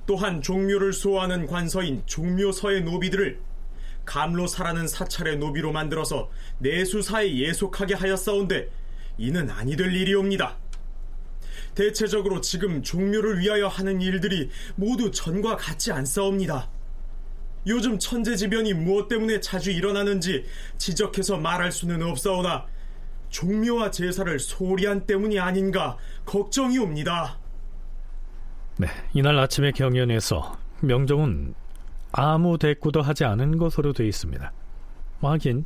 또한 0.06 0.42
종묘를 0.42 0.94
소화하는 0.94 1.48
관서인 1.48 2.02
종묘서의 2.06 2.84
노비들을 2.84 3.40
감로사라는 4.08 4.88
사찰의 4.88 5.38
노비로 5.38 5.72
만들어서 5.72 6.32
내수사에 6.60 7.36
예속하게 7.36 7.94
하였사온데 7.94 8.70
이는 9.20 9.50
아니 9.52 9.76
될 9.76 9.94
일이옵니다. 9.94 10.58
대체적으로 11.76 12.42
지금 12.42 12.82
종묘를 12.82 13.40
위하여 13.40 13.68
하는 13.68 14.02
일들이 14.02 14.50
모두 14.76 15.12
전과 15.12 15.58
같지 15.58 15.92
않사옵니다. 15.92 16.70
요즘 17.68 18.00
천재지변이 18.00 18.74
무엇 18.74 19.10
때문에 19.10 19.42
자주 19.42 19.72
일어나는지 19.72 20.46
지적해서 20.78 21.38
말할 21.38 21.72
수는 21.72 22.02
없사오나 22.02 22.66
종묘와 23.30 23.92
제사를 23.92 24.40
소리한 24.40 25.06
때문이 25.06 25.38
아닌가 25.38 25.98
걱정이 26.26 26.80
옵니다. 26.80 27.38
네, 28.78 28.88
이날 29.14 29.38
아침의 29.38 29.74
경연에서 29.74 30.58
명종은 30.80 31.54
아무 32.12 32.58
대꾸도 32.58 33.02
하지 33.02 33.26
않은 33.26 33.58
것으로 33.58 33.94
되어 33.94 34.06
있습니다. 34.08 34.52
하긴 35.22 35.66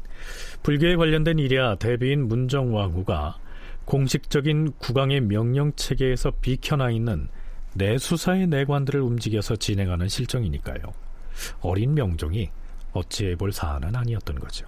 불교에 0.63 0.95
관련된 0.95 1.39
일이야 1.39 1.75
대비인 1.75 2.27
문정왕후가 2.27 3.37
공식적인 3.85 4.73
국왕의 4.77 5.21
명령 5.21 5.73
체계에서 5.75 6.31
비켜나 6.41 6.91
있는 6.91 7.27
내수사의 7.73 8.47
내관들을 8.47 9.01
움직여서 9.01 9.57
진행하는 9.57 10.07
실정이니까요. 10.07 10.81
어린 11.61 11.93
명종이 11.93 12.49
어찌해 12.93 13.35
볼 13.35 13.51
사안은 13.51 13.95
아니었던 13.95 14.39
거죠. 14.39 14.67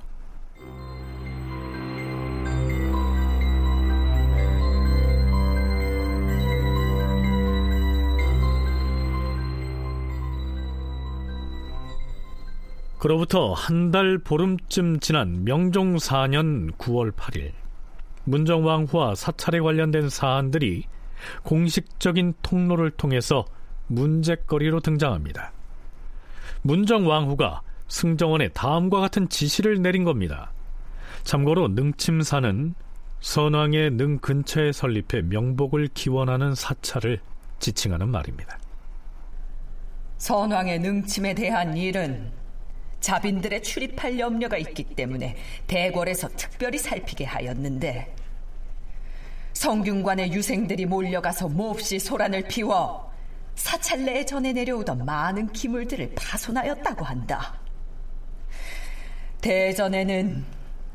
그로부터 13.03 13.51
한 13.51 13.91
달 13.91 14.17
보름쯤 14.17 15.01
지난 15.01 15.43
명종 15.43 15.97
4년 15.97 16.71
9월 16.77 17.11
8일 17.11 17.51
문정왕후와 18.23 19.15
사찰에 19.15 19.59
관련된 19.59 20.07
사안들이 20.07 20.85
공식적인 21.43 22.33
통로를 22.41 22.91
통해서 22.91 23.43
문제거리로 23.87 24.79
등장합니다. 24.79 25.51
문정왕후가 26.61 27.61
승정원에 27.89 28.47
다음과 28.47 29.01
같은 29.01 29.27
지시를 29.27 29.81
내린 29.81 30.05
겁니다. 30.05 30.53
참고로 31.23 31.67
능침사는 31.67 32.73
선왕의 33.19 33.91
능 33.91 34.17
근처에 34.19 34.71
설립해 34.71 35.23
명복을 35.23 35.89
기원하는 35.93 36.55
사찰을 36.55 37.19
지칭하는 37.59 38.07
말입니다. 38.07 38.57
선왕의 40.19 40.79
능침에 40.79 41.33
대한 41.33 41.75
일은 41.75 42.42
자빈들의 43.03 43.61
출입할 43.61 44.17
염려가 44.17 44.57
있기 44.57 44.85
때문에 44.95 45.35
대궐에서 45.67 46.29
특별히 46.37 46.79
살피게 46.79 47.25
하였는데 47.25 48.15
성균관의 49.51 50.31
유생들이 50.31 50.85
몰려가서 50.85 51.49
몹시 51.49 51.99
소란을 51.99 52.43
피워 52.43 53.11
사찰 53.55 54.05
내에 54.05 54.25
전해 54.25 54.53
내려오던 54.53 55.03
많은 55.03 55.51
기물들을 55.51 56.13
파손하였다고 56.15 57.03
한다. 57.03 57.59
대전에는 59.41 60.45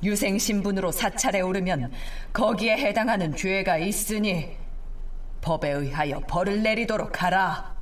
유생 0.02 0.38
신분으로 0.38 0.90
사찰에 0.90 1.42
오르면 1.42 1.92
거기에 2.32 2.78
해당하는 2.78 3.36
죄가 3.36 3.76
있으니 3.76 4.56
법에 5.42 5.70
의하여 5.70 6.20
벌을 6.20 6.62
내리도록 6.62 7.22
하라. 7.22 7.77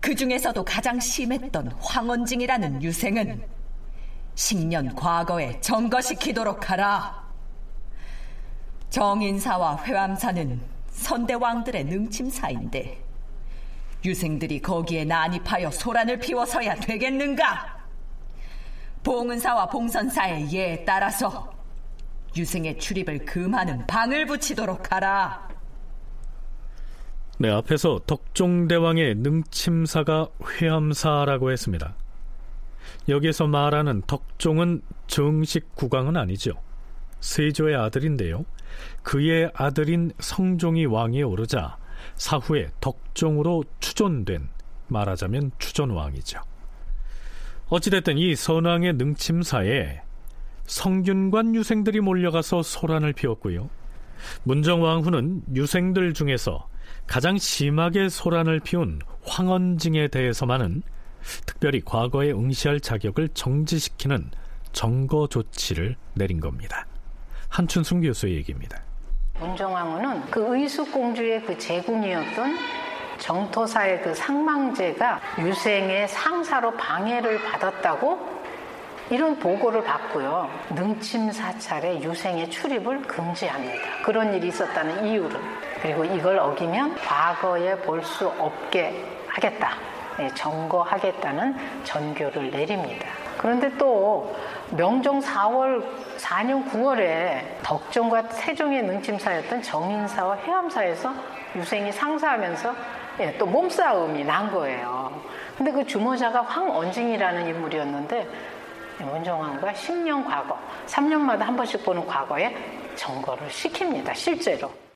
그 0.00 0.14
중에서도 0.14 0.64
가장 0.64 1.00
심했던 1.00 1.72
황원징이라는 1.80 2.82
유생은 2.82 3.42
10년 4.34 4.94
과거에 4.94 5.60
점거시키도록 5.60 6.70
하라. 6.70 7.28
정인사와 8.90 9.84
회암사는 9.84 10.60
선대왕들의 10.90 11.84
능침사인데 11.84 13.04
유생들이 14.04 14.62
거기에 14.62 15.04
난입하여 15.04 15.70
소란을 15.70 16.18
피워서야 16.20 16.76
되겠는가? 16.76 17.78
봉은사와 19.02 19.68
봉선사의 19.68 20.52
예에 20.52 20.84
따라서 20.84 21.52
유생의 22.36 22.78
출입을 22.78 23.24
금하는 23.24 23.86
방을 23.86 24.26
붙이도록 24.26 24.92
하라. 24.92 25.47
네, 27.40 27.50
앞에서 27.50 28.00
덕종대왕의 28.04 29.14
능침사가 29.14 30.26
회암사라고 30.42 31.52
했습니다. 31.52 31.94
여기에서 33.08 33.46
말하는 33.46 34.02
덕종은 34.08 34.82
정식 35.06 35.76
국왕은 35.76 36.16
아니죠. 36.16 36.54
세조의 37.20 37.76
아들인데요. 37.76 38.44
그의 39.04 39.52
아들인 39.54 40.10
성종이 40.18 40.86
왕위에 40.86 41.22
오르자 41.22 41.76
사후에 42.16 42.70
덕종으로 42.80 43.62
추존된 43.78 44.48
말하자면 44.88 45.52
추존왕이죠. 45.60 46.40
어찌됐든 47.68 48.18
이 48.18 48.34
선왕의 48.34 48.94
능침사에 48.94 50.00
성균관 50.66 51.54
유생들이 51.54 52.00
몰려가서 52.00 52.64
소란을 52.64 53.12
피웠고요. 53.12 53.70
문정왕후는 54.42 55.42
유생들 55.54 56.14
중에서 56.14 56.66
가장 57.06 57.38
심하게 57.38 58.08
소란을 58.08 58.60
피운 58.60 59.00
황원징에 59.24 60.08
대해서만은 60.08 60.82
특별히 61.46 61.82
과거에 61.84 62.30
응시할 62.32 62.80
자격을 62.80 63.28
정지시키는 63.30 64.30
정거 64.72 65.26
조치를 65.26 65.96
내린 66.14 66.40
겁니다. 66.40 66.86
한춘순 67.48 68.02
교수의 68.02 68.34
얘기입니다. 68.36 68.80
문정왕후는 69.38 70.30
그 70.30 70.56
의숙공주의 70.56 71.42
그 71.44 71.56
제군이었던 71.56 72.56
정토사의 73.18 74.02
그 74.02 74.14
상망제가 74.14 75.20
유생의 75.38 76.08
상사로 76.08 76.76
방해를 76.76 77.42
받았다고 77.42 78.38
이런 79.10 79.38
보고를 79.38 79.82
받고요. 79.84 80.50
능침 80.74 81.32
사찰에 81.32 82.02
유생의 82.02 82.50
출입을 82.50 83.02
금지합니다. 83.02 84.02
그런 84.04 84.34
일이 84.34 84.48
있었다는 84.48 85.06
이유를. 85.06 85.40
그리고 85.82 86.04
이걸 86.04 86.38
어기면 86.38 86.96
과거에 86.96 87.76
볼 87.76 88.02
수 88.02 88.26
없게 88.38 89.04
하겠다. 89.28 89.70
네, 90.16 90.28
점거하겠다는 90.34 91.56
전교를 91.84 92.50
내립니다. 92.50 93.08
그런데 93.38 93.70
또 93.78 94.34
명종 94.70 95.20
4월 95.20 95.84
4년 96.18 96.68
9월에 96.70 97.40
덕종과 97.62 98.22
세종의 98.30 98.82
능침사였던 98.82 99.62
정인사와 99.62 100.34
해암사에서 100.36 101.14
유생이 101.54 101.92
상사하면서 101.92 102.74
예, 103.20 103.36
또 103.38 103.46
몸싸움이 103.46 104.24
난 104.24 104.50
거예요. 104.50 105.12
근데 105.56 105.70
그 105.70 105.86
주모자가 105.86 106.42
황언징이라는 106.42 107.48
인물이었는데 107.48 108.28
문정왕후가 108.98 109.72
10년 109.72 110.26
과거, 110.26 110.58
3년마다 110.86 111.40
한 111.40 111.56
번씩 111.56 111.84
보는 111.84 112.06
과거에 112.06 112.54
점거를 112.96 113.48
시킵니다. 113.48 114.14
실제로. 114.14 114.87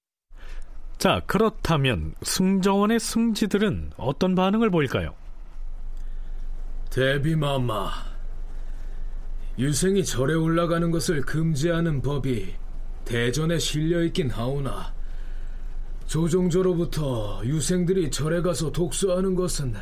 자, 1.03 1.21
그렇다면 1.27 2.15
승정원의 2.23 3.01
승지들은 3.01 3.91
어떤 3.97 4.37
반응을 4.37 4.71
보일까요? 4.71 5.17
대비마마, 6.91 7.91
유생이 9.59 10.05
절에 10.05 10.35
올라가는 10.35 10.89
것을 10.93 11.23
금지하는 11.23 12.03
법이 12.03 12.55
대전에 13.05 13.59
실려 13.59 14.05
있긴 14.05 14.31
하오나 14.31 14.95
조종조로부터 16.07 17.43
유생들이 17.47 18.13
절에 18.13 18.41
가서 18.41 18.71
독서하는 18.71 19.35
것은 19.35 19.75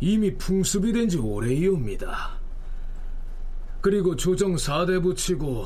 이미 0.00 0.36
풍습이 0.36 0.92
된 0.92 1.08
지 1.08 1.16
오래이옵니다. 1.16 2.38
그리고 3.80 4.14
조정 4.14 4.56
4대 4.56 5.02
붙이고 5.02 5.64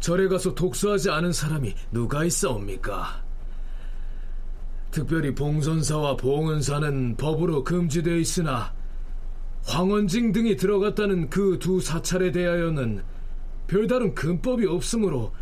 절에 0.00 0.28
가서 0.28 0.54
독서하지 0.54 1.08
않은 1.08 1.32
사람이 1.32 1.74
누가 1.92 2.24
있사옵니까? 2.26 3.21
특별히 4.92 5.34
봉선사와 5.34 6.16
봉은사는 6.18 7.16
법으로 7.16 7.64
금지되어 7.64 8.16
있으나 8.16 8.72
황원징 9.64 10.32
등이 10.32 10.56
들어갔다는 10.56 11.30
그 11.30 11.58
두 11.58 11.80
사찰에 11.80 12.30
대하여는 12.30 13.02
별다른 13.66 14.14
근법이 14.14 14.66
없으므로 14.66 15.32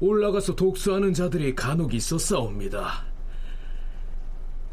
올라가서 0.00 0.56
독서하는 0.56 1.14
자들이 1.14 1.54
간혹 1.54 1.94
있었사옵니다. 1.94 3.04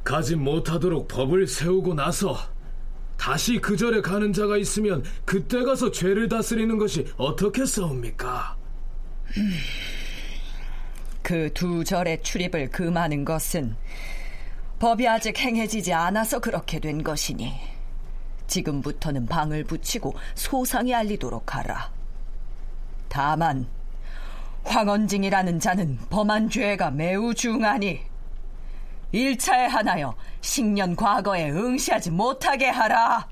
가지 0.04 0.36
못하도록 0.36 1.08
법을 1.08 1.48
세우고 1.48 1.94
나서 1.94 2.36
다시 3.18 3.60
그 3.60 3.78
절에 3.78 4.02
가는 4.02 4.34
자가 4.34 4.58
있으면 4.58 5.04
그때 5.24 5.64
가서 5.64 5.92
죄를 5.92 6.30
다스리는 6.30 6.78
것이 6.78 7.06
어떻게 7.18 7.66
싸웁니까? 7.66 8.58
그 11.24 11.50
두 11.56 11.84
절의 11.84 12.22
출입을 12.22 12.70
금하는 12.70 13.26
것은 13.26 13.76
법이 14.80 15.08
아직 15.08 15.40
행해지지 15.40 15.94
않아서 15.94 16.40
그렇게 16.40 16.80
된 16.80 17.04
것이니 17.04 17.54
지금부터는 18.48 19.26
방을 19.26 19.64
붙이고 19.64 20.14
소상히 20.36 20.94
알리도록 20.94 21.56
하라. 21.56 21.92
다만 23.08 23.68
황원징이라는 24.66 25.60
자는 25.60 25.98
범한 26.10 26.50
죄가 26.50 26.92
매우 26.92 27.34
중하니 27.34 28.02
일차에 29.12 29.68
하나여 29.68 30.16
10년 30.42 30.96
과거에 30.96 31.50
응시하지 31.50 32.12
못하게 32.12 32.70
하라. 32.70 33.28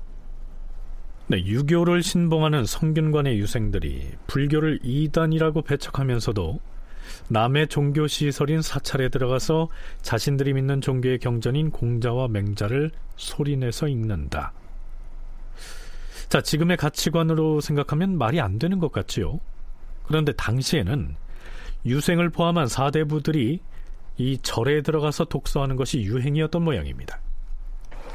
네, 1.26 1.44
유교를 1.44 2.02
신봉하는 2.02 2.66
성균관의 2.66 3.38
유생들이 3.38 4.12
불교를 4.26 4.80
이단이라고 4.82 5.62
배척하면서도 5.62 6.60
남의 7.28 7.68
종교 7.68 8.06
시설인 8.06 8.60
사찰에 8.60 9.08
들어가서 9.08 9.68
자신들이 10.02 10.52
믿는 10.52 10.80
종교의 10.80 11.18
경전인 11.18 11.70
공자와 11.70 12.28
맹자를 12.28 12.90
소리내서 13.16 13.88
읽는다. 13.88 14.52
자, 16.28 16.40
지금의 16.40 16.76
가치관으로 16.76 17.60
생각하면 17.60 18.18
말이 18.18 18.40
안 18.40 18.58
되는 18.58 18.78
것 18.78 18.92
같지요. 18.92 19.40
그런데 20.04 20.32
당시에는 20.32 21.16
유생을 21.86 22.30
포함한 22.30 22.66
사대부들이 22.66 23.60
이 24.16 24.38
절에 24.42 24.82
들어가서 24.82 25.24
독서하는 25.24 25.76
것이 25.76 26.02
유행이었던 26.02 26.62
모양입니다. 26.62 27.20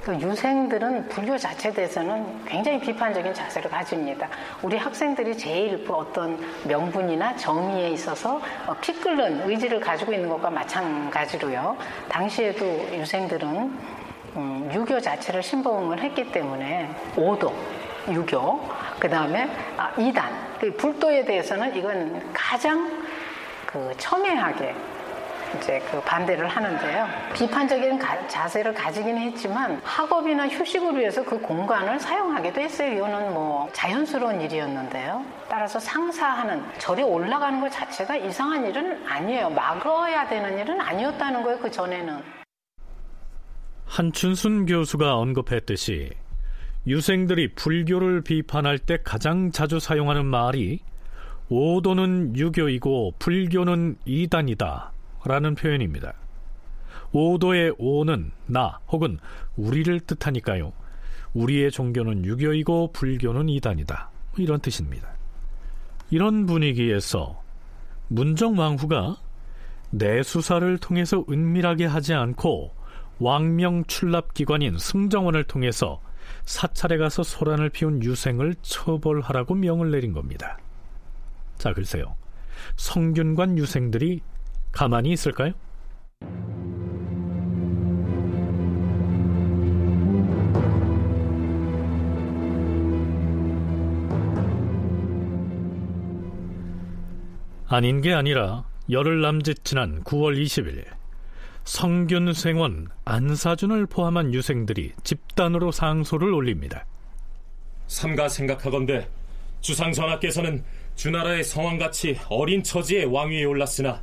그 0.04 0.16
유생들은 0.16 1.10
불교 1.10 1.38
자체에 1.38 1.74
대해서는 1.74 2.46
굉장히 2.46 2.80
비판적인 2.80 3.34
자세를 3.34 3.70
가집니다. 3.70 4.30
우리 4.62 4.78
학생들이 4.78 5.38
제일 5.38 5.84
그 5.86 5.94
어떤 5.94 6.40
명분이나 6.66 7.36
정의에 7.36 7.90
있어서 7.90 8.42
어, 8.66 8.76
피 8.82 8.94
끓는 8.94 9.50
의지를 9.50 9.80
가지고 9.80 10.14
있는 10.14 10.30
것과 10.30 10.50
마찬가지로요. 10.50 11.78
당시에도 12.08 12.66
유생들은 12.94 14.00
음, 14.36 14.72
유교 14.74 15.00
자체를 15.00 15.42
신봉을 15.42 16.02
했기 16.02 16.32
때문에 16.32 16.90
오도, 17.18 17.54
유교 18.10 18.62
그 19.00 19.10
다음에 19.10 19.50
아, 19.76 19.92
이단. 19.98 20.50
그 20.60 20.74
불도에 20.76 21.26
대해서는 21.26 21.76
이건 21.76 22.22
가장 22.34 23.04
그 23.66 23.94
첨예하게 23.98 24.76
이제 25.58 25.80
그 25.90 26.00
반대를 26.02 26.48
하는데요. 26.48 27.08
비판적인 27.34 27.98
가, 27.98 28.28
자세를 28.28 28.74
가지기는 28.74 29.18
했지만 29.18 29.82
학업이나 29.84 30.48
휴식을 30.48 30.98
위해서 30.98 31.24
그 31.24 31.40
공간을 31.40 32.00
사용하기도 32.00 32.62
했어요. 32.62 32.96
이거는 32.96 33.34
뭐 33.34 33.70
자연스러운 33.74 34.42
일이었는데요. 34.42 35.26
따라서 35.50 35.80
상사하는 35.80 36.64
절이 36.78 37.04
올라가는 37.04 37.60
것 37.60 37.72
자체가 37.72 38.16
이상한 38.18 38.66
일은 38.66 39.06
아니에요. 39.08 39.50
막아야 39.50 40.28
되는 40.28 40.58
일은 40.60 40.80
아니었다는 40.80 41.44
거예요. 41.44 41.60
그 41.60 41.72
전에는. 41.72 42.22
한춘순 43.86 44.68
교수가 44.68 45.16
언급했듯이 45.16 46.12
유생들이 46.86 47.56
불교를 47.56 48.22
비판할 48.22 48.78
때 48.78 49.00
가장 49.04 49.52
자주 49.52 49.80
사용하는 49.80 50.26
말이 50.26 50.80
오도는 51.50 52.38
유교이고 52.38 53.16
불교는 53.18 53.98
이단이다 54.06 54.92
라는 55.26 55.56
표현입니다. 55.56 56.14
오도의 57.12 57.76
오는 57.78 58.32
나 58.46 58.80
혹은 58.88 59.20
우리를 59.56 60.00
뜻하니까요. 60.02 60.74
우리의 61.34 61.72
종교는 61.72 62.26
유교이고 62.26 62.92
불교는 62.94 63.50
이단이다. 63.50 64.10
이런 64.38 64.60
뜻입니다. 64.60 65.10
이런 66.12 66.46
분위기에서 66.46 67.42
문정왕후가 68.08 69.18
내수사를 69.92 70.78
통해서 70.80 71.24
은밀하게 71.30 71.86
하지 71.86 72.14
않고 72.14 72.74
왕명 73.20 73.84
출납기관인 73.86 74.78
승정원을 74.78 75.44
통해서 75.44 76.02
사찰에 76.46 76.98
가서 76.98 77.24
소란을 77.24 77.70
피운 77.70 78.04
유생을 78.04 78.56
처벌하라고 78.62 79.56
명을 79.56 79.92
내린 79.92 80.14
겁니다. 80.14 80.58
자, 81.58 81.74
글쎄요. 81.74 82.16
성균관 82.78 83.58
유생들이 83.58 84.22
가만히 84.72 85.12
있을까요? 85.12 85.54
아닌 97.72 98.02
게 98.02 98.14
아니라 98.14 98.66
열흘 98.90 99.22
남짓 99.22 99.64
지난 99.64 100.04
9월 100.04 100.42
20일 100.44 100.84
성균 101.66 102.34
생원 102.34 102.88
안사준을 103.06 103.86
포함한 103.86 104.34
유생들이 104.34 104.94
집단으로 105.04 105.72
상소를 105.72 106.34
올립니다. 106.34 106.88
삼가 107.86 108.28
생각하건대 108.28 109.08
주상 109.62 109.92
전하께서는 109.92 110.64
주나라의 110.96 111.44
성왕같이 111.44 112.18
어린 112.30 112.64
처지의 112.64 113.06
왕위에 113.06 113.44
올랐으나 113.44 114.02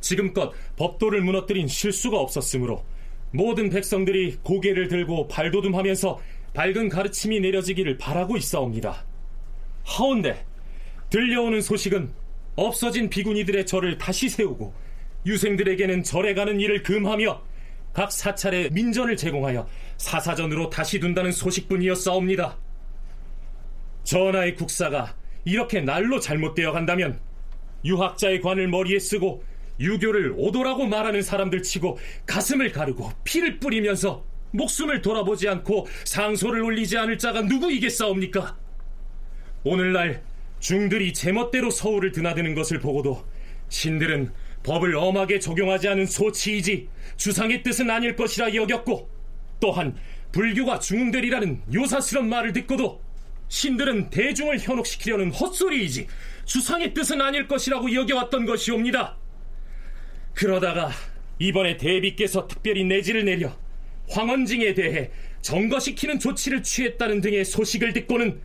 지금껏 0.00 0.52
법도를 0.76 1.20
무너뜨린 1.22 1.68
실수가 1.68 2.18
없었으므로 2.18 2.84
모든 3.32 3.70
백성들이 3.70 4.38
고개를 4.42 4.88
들고 4.88 5.28
발돋움하면서 5.28 6.20
밝은 6.54 6.88
가르침이 6.88 7.40
내려지기를 7.40 7.98
바라고 7.98 8.36
있사옵니다. 8.36 9.04
하온데 9.84 10.44
들려오는 11.10 11.60
소식은 11.60 12.10
없어진 12.56 13.10
비구니들의 13.10 13.66
절을 13.66 13.98
다시 13.98 14.28
세우고 14.28 14.72
유생들에게는 15.26 16.02
절에 16.02 16.34
가는 16.34 16.60
일을 16.60 16.82
금하며 16.82 17.42
각 17.92 18.12
사찰에 18.12 18.70
민전을 18.70 19.16
제공하여 19.16 19.68
사사전으로 19.96 20.70
다시 20.70 21.00
둔다는 21.00 21.32
소식뿐이었사옵니다. 21.32 22.58
전하의 24.04 24.54
국사가 24.54 25.14
이렇게 25.44 25.80
날로 25.80 26.20
잘못되어 26.20 26.72
간다면 26.72 27.20
유학자의 27.84 28.40
관을 28.40 28.68
머리에 28.68 28.98
쓰고 28.98 29.42
유교를 29.80 30.34
오도라고 30.36 30.86
말하는 30.86 31.22
사람들 31.22 31.62
치고 31.62 31.98
가슴을 32.26 32.72
가르고 32.72 33.10
피를 33.24 33.58
뿌리면서 33.58 34.24
목숨을 34.52 35.02
돌아보지 35.02 35.48
않고 35.48 35.86
상소를 36.04 36.62
올리지 36.62 36.96
않을 36.98 37.18
자가 37.18 37.42
누구이겠사옵니까? 37.42 38.56
오늘날 39.64 40.22
중들이 40.60 41.12
제멋대로 41.12 41.70
서울을 41.70 42.12
드나드는 42.12 42.54
것을 42.54 42.80
보고도 42.80 43.24
신들은 43.68 44.32
법을 44.62 44.96
엄하게 44.96 45.38
적용하지 45.38 45.88
않은 45.88 46.06
소치이지 46.06 46.88
주상의 47.16 47.62
뜻은 47.62 47.90
아닐 47.90 48.16
것이라 48.16 48.54
여겼고 48.54 49.10
또한 49.60 49.96
불교가 50.32 50.78
중흥되리라는 50.78 51.62
요사스런 51.72 52.28
말을 52.28 52.52
듣고도 52.52 53.00
신들은 53.48 54.10
대중을 54.10 54.58
현혹시키려는 54.58 55.30
헛소리이지 55.30 56.08
주상의 56.44 56.94
뜻은 56.94 57.20
아닐 57.20 57.46
것이라고 57.46 57.92
여겨왔던 57.92 58.46
것이옵니다. 58.46 59.16
그러다가 60.36 60.90
이번에 61.38 61.78
대비께서 61.78 62.46
특별히 62.46 62.84
내지를 62.84 63.24
내려 63.24 63.56
황원징에 64.10 64.74
대해 64.74 65.10
점거시키는 65.40 66.18
조치를 66.18 66.62
취했다는 66.62 67.22
등의 67.22 67.44
소식을 67.44 67.94
듣고는 67.94 68.40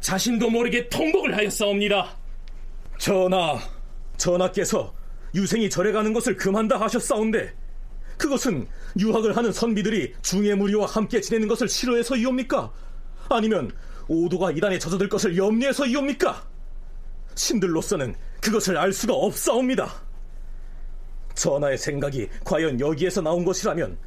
자신도 0.00 0.50
모르게 0.50 0.88
통곡을 0.88 1.36
하였사옵니다. 1.36 2.16
전하, 2.98 3.58
전하께서 4.18 4.94
유생이 5.34 5.70
절에 5.70 5.92
가는 5.92 6.12
것을 6.12 6.36
금한다 6.36 6.78
하셨사온데 6.78 7.54
그것은 8.18 8.66
유학을 8.98 9.34
하는 9.34 9.50
선비들이 9.50 10.14
중의 10.20 10.56
무리와 10.56 10.86
함께 10.86 11.22
지내는 11.22 11.48
것을 11.48 11.68
싫어해서이옵니까? 11.68 12.70
아니면 13.30 13.70
오도가 14.08 14.50
이단에 14.50 14.78
젖어들 14.78 15.08
것을 15.08 15.38
염려해서이옵니까? 15.38 16.46
신들로서는 17.34 18.14
그것을 18.42 18.76
알 18.76 18.92
수가 18.92 19.14
없사옵니다. 19.14 20.09
전하의 21.34 21.78
생각이 21.78 22.28
과연 22.44 22.80
여기에서 22.80 23.20
나온 23.20 23.44
것이라면 23.44 23.98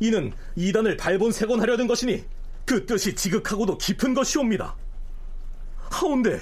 이는 0.00 0.32
이단을 0.56 0.96
발본색원하려는 0.96 1.86
것이니 1.86 2.24
그 2.64 2.86
뜻이 2.86 3.14
지극하고도 3.14 3.78
깊은 3.78 4.14
것이옵니다. 4.14 4.76
하운데 5.90 6.40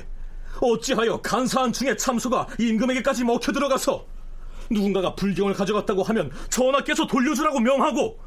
어찌하여 0.61 1.21
간사한 1.23 1.73
중의 1.73 1.99
참소가 1.99 2.47
임금에게까지 2.59 3.25
먹혀 3.25 3.53
들어가서 3.53 4.07
누군가가 4.71 5.15
불경을 5.15 5.55
가져갔다고 5.55 6.03
하면 6.03 6.31
전하께서 6.51 7.07
돌려주라고 7.07 7.61
명하고 7.61 8.19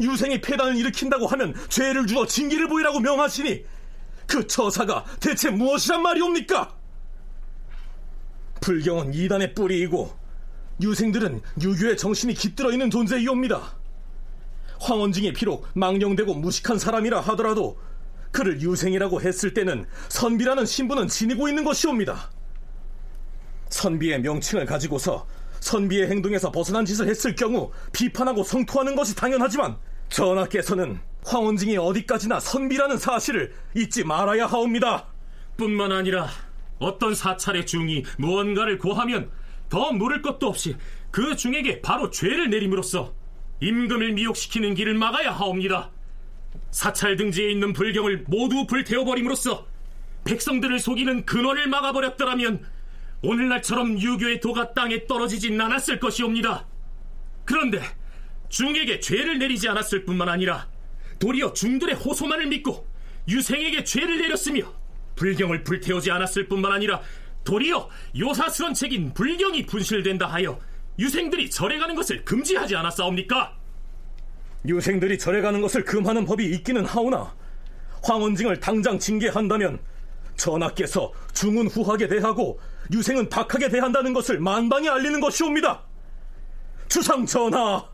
유생이 0.00 0.40
폐단을 0.40 0.76
일으킨다고 0.76 1.26
하면 1.26 1.54
죄를 1.68 2.06
주어 2.06 2.26
징계를 2.26 2.68
보이라고 2.68 3.00
명하시니 3.00 3.64
그 4.26 4.46
처사가 4.46 5.04
대체 5.20 5.50
무엇이란 5.50 6.02
말이옵니까? 6.02 6.74
불경은 8.60 9.12
이단의 9.12 9.54
뿌리이고 9.54 10.21
유생들은 10.82 11.40
유교의 11.62 11.96
정신이 11.96 12.34
깃들어 12.34 12.72
있는 12.72 12.90
존재이옵니다. 12.90 13.74
황원징이 14.80 15.32
비록 15.32 15.66
망령되고 15.74 16.34
무식한 16.34 16.78
사람이라 16.78 17.20
하더라도 17.20 17.78
그를 18.32 18.60
유생이라고 18.60 19.20
했을 19.20 19.54
때는 19.54 19.86
선비라는 20.08 20.66
신분은 20.66 21.08
지니고 21.08 21.48
있는 21.48 21.64
것이옵니다. 21.64 22.30
선비의 23.68 24.20
명칭을 24.22 24.66
가지고서 24.66 25.26
선비의 25.60 26.08
행동에서 26.08 26.50
벗어난 26.50 26.84
짓을 26.84 27.08
했을 27.08 27.36
경우 27.36 27.70
비판하고 27.92 28.42
성토하는 28.42 28.96
것이 28.96 29.14
당연하지만 29.14 29.76
전하께서는 30.08 30.98
황원징이 31.24 31.76
어디까지나 31.76 32.40
선비라는 32.40 32.98
사실을 32.98 33.54
잊지 33.76 34.04
말아야 34.04 34.46
하옵니다. 34.46 35.06
뿐만 35.56 35.92
아니라 35.92 36.28
어떤 36.78 37.14
사찰의 37.14 37.66
중이 37.66 38.04
무언가를 38.18 38.78
고하면 38.78 39.30
더 39.72 39.90
물을 39.90 40.20
것도 40.20 40.48
없이 40.48 40.76
그 41.10 41.34
중에게 41.34 41.80
바로 41.80 42.10
죄를 42.10 42.50
내림으로써 42.50 43.14
임금을 43.60 44.12
미혹시키는 44.12 44.74
길을 44.74 44.92
막아야 44.92 45.30
하옵니다. 45.32 45.90
사찰 46.70 47.16
등지에 47.16 47.50
있는 47.50 47.72
불경을 47.72 48.26
모두 48.28 48.66
불태워버림으로써 48.66 49.66
백성들을 50.24 50.78
속이는 50.78 51.24
근원을 51.24 51.68
막아버렸더라면 51.68 52.66
오늘날처럼 53.22 53.98
유교의 53.98 54.40
도가 54.40 54.74
땅에 54.74 55.06
떨어지진 55.06 55.58
않았을 55.58 55.98
것이옵니다. 56.00 56.66
그런데 57.46 57.80
중에게 58.50 59.00
죄를 59.00 59.38
내리지 59.38 59.70
않았을 59.70 60.04
뿐만 60.04 60.28
아니라 60.28 60.68
도리어 61.18 61.54
중들의 61.54 61.94
호소만을 61.94 62.48
믿고 62.48 62.86
유생에게 63.26 63.84
죄를 63.84 64.18
내렸으며 64.18 64.70
불경을 65.16 65.64
불태우지 65.64 66.10
않았을 66.10 66.48
뿐만 66.48 66.72
아니라 66.72 67.00
도리어 67.44 67.88
요사스런 68.18 68.74
책인 68.74 69.14
불경이 69.14 69.66
분실된다 69.66 70.26
하여 70.26 70.58
유생들이 70.98 71.50
절에 71.50 71.78
가는 71.78 71.94
것을 71.94 72.24
금지하지 72.24 72.76
않았사옵니까? 72.76 73.56
유생들이 74.66 75.18
절에 75.18 75.40
가는 75.40 75.60
것을 75.60 75.84
금하는 75.84 76.24
법이 76.24 76.44
있기는 76.46 76.84
하오나 76.84 77.34
황원징을 78.02 78.60
당장 78.60 78.98
징계한다면 78.98 79.80
전하께서 80.36 81.12
중은 81.32 81.68
후하게 81.68 82.08
대하고 82.08 82.60
유생은 82.92 83.28
박하게 83.28 83.68
대한다는 83.68 84.12
것을 84.12 84.38
만방에 84.40 84.88
알리는 84.88 85.20
것이옵니다. 85.20 85.82
주상 86.88 87.24
전하, 87.24 87.84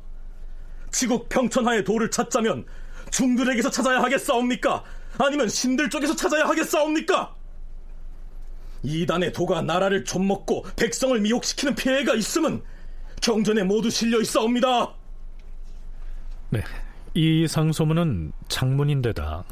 지국 0.90 1.28
평천하의 1.28 1.84
도를 1.84 2.10
찾자면 2.10 2.66
중들에게서 3.10 3.70
찾아야 3.70 4.02
하겠사옵니까? 4.02 4.84
아니면 5.18 5.48
신들 5.48 5.90
쪽에서 5.90 6.16
찾아야 6.16 6.44
하겠사옵니까? 6.46 7.37
이단의 8.82 9.32
도가 9.32 9.62
나라를 9.62 10.04
좀먹고 10.04 10.64
백성을 10.76 11.18
미혹시키는 11.20 11.74
피해가 11.74 12.14
있음은 12.14 12.62
경전에 13.20 13.64
모두 13.64 13.90
실려 13.90 14.20
있사옵니다. 14.20 14.94
네, 16.50 16.62
이 17.14 17.46
상소문은 17.46 18.32
장문인데다 18.48 19.44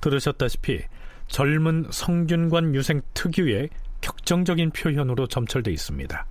들으셨다시피 0.00 0.82
젊은 1.28 1.86
성균관 1.90 2.74
유생 2.74 3.02
특유의 3.14 3.70
격정적인 4.00 4.70
표현으로 4.70 5.26
점철돼 5.26 5.72
있습니다. 5.72 6.26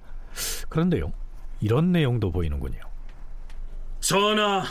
그런데요, 0.69 1.11
이런 1.59 1.91
내용도 1.91 2.31
보이는군요. 2.31 2.79
전하, 3.99 4.63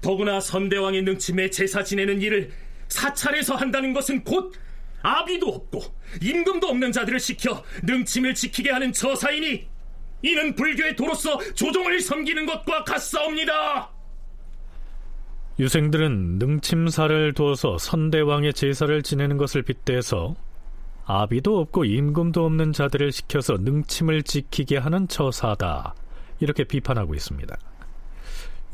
더구나 0.00 0.40
선대왕의 0.40 1.02
능침에 1.02 1.50
제사 1.50 1.84
지내는 1.84 2.22
일을 2.22 2.50
사찰에서 2.88 3.54
한다는 3.54 3.92
것은 3.92 4.24
곧 4.24 4.54
아비도 5.02 5.48
없고 5.48 5.80
임금도 6.22 6.66
없는 6.66 6.92
자들을 6.92 7.20
시켜 7.20 7.62
능침을 7.84 8.34
지키게 8.34 8.70
하는 8.70 8.92
처사이니 8.92 9.68
이는 10.22 10.54
불교의 10.54 10.96
도로서 10.96 11.38
조종을 11.54 12.00
섬기는 12.00 12.46
것과 12.46 12.84
같사옵니다. 12.84 13.90
유생들은 15.60 16.38
능침사를 16.38 17.32
두어서 17.34 17.78
선대왕의 17.78 18.54
제사를 18.54 19.02
지내는 19.02 19.36
것을 19.38 19.62
빗대서 19.62 20.36
아비도 21.04 21.58
없고 21.58 21.84
임금도 21.84 22.44
없는 22.44 22.72
자들을 22.72 23.10
시켜서 23.12 23.56
능침을 23.58 24.22
지키게 24.22 24.76
하는 24.76 25.08
처사다. 25.08 25.94
이렇게 26.38 26.64
비판하고 26.64 27.14
있습니다. 27.14 27.56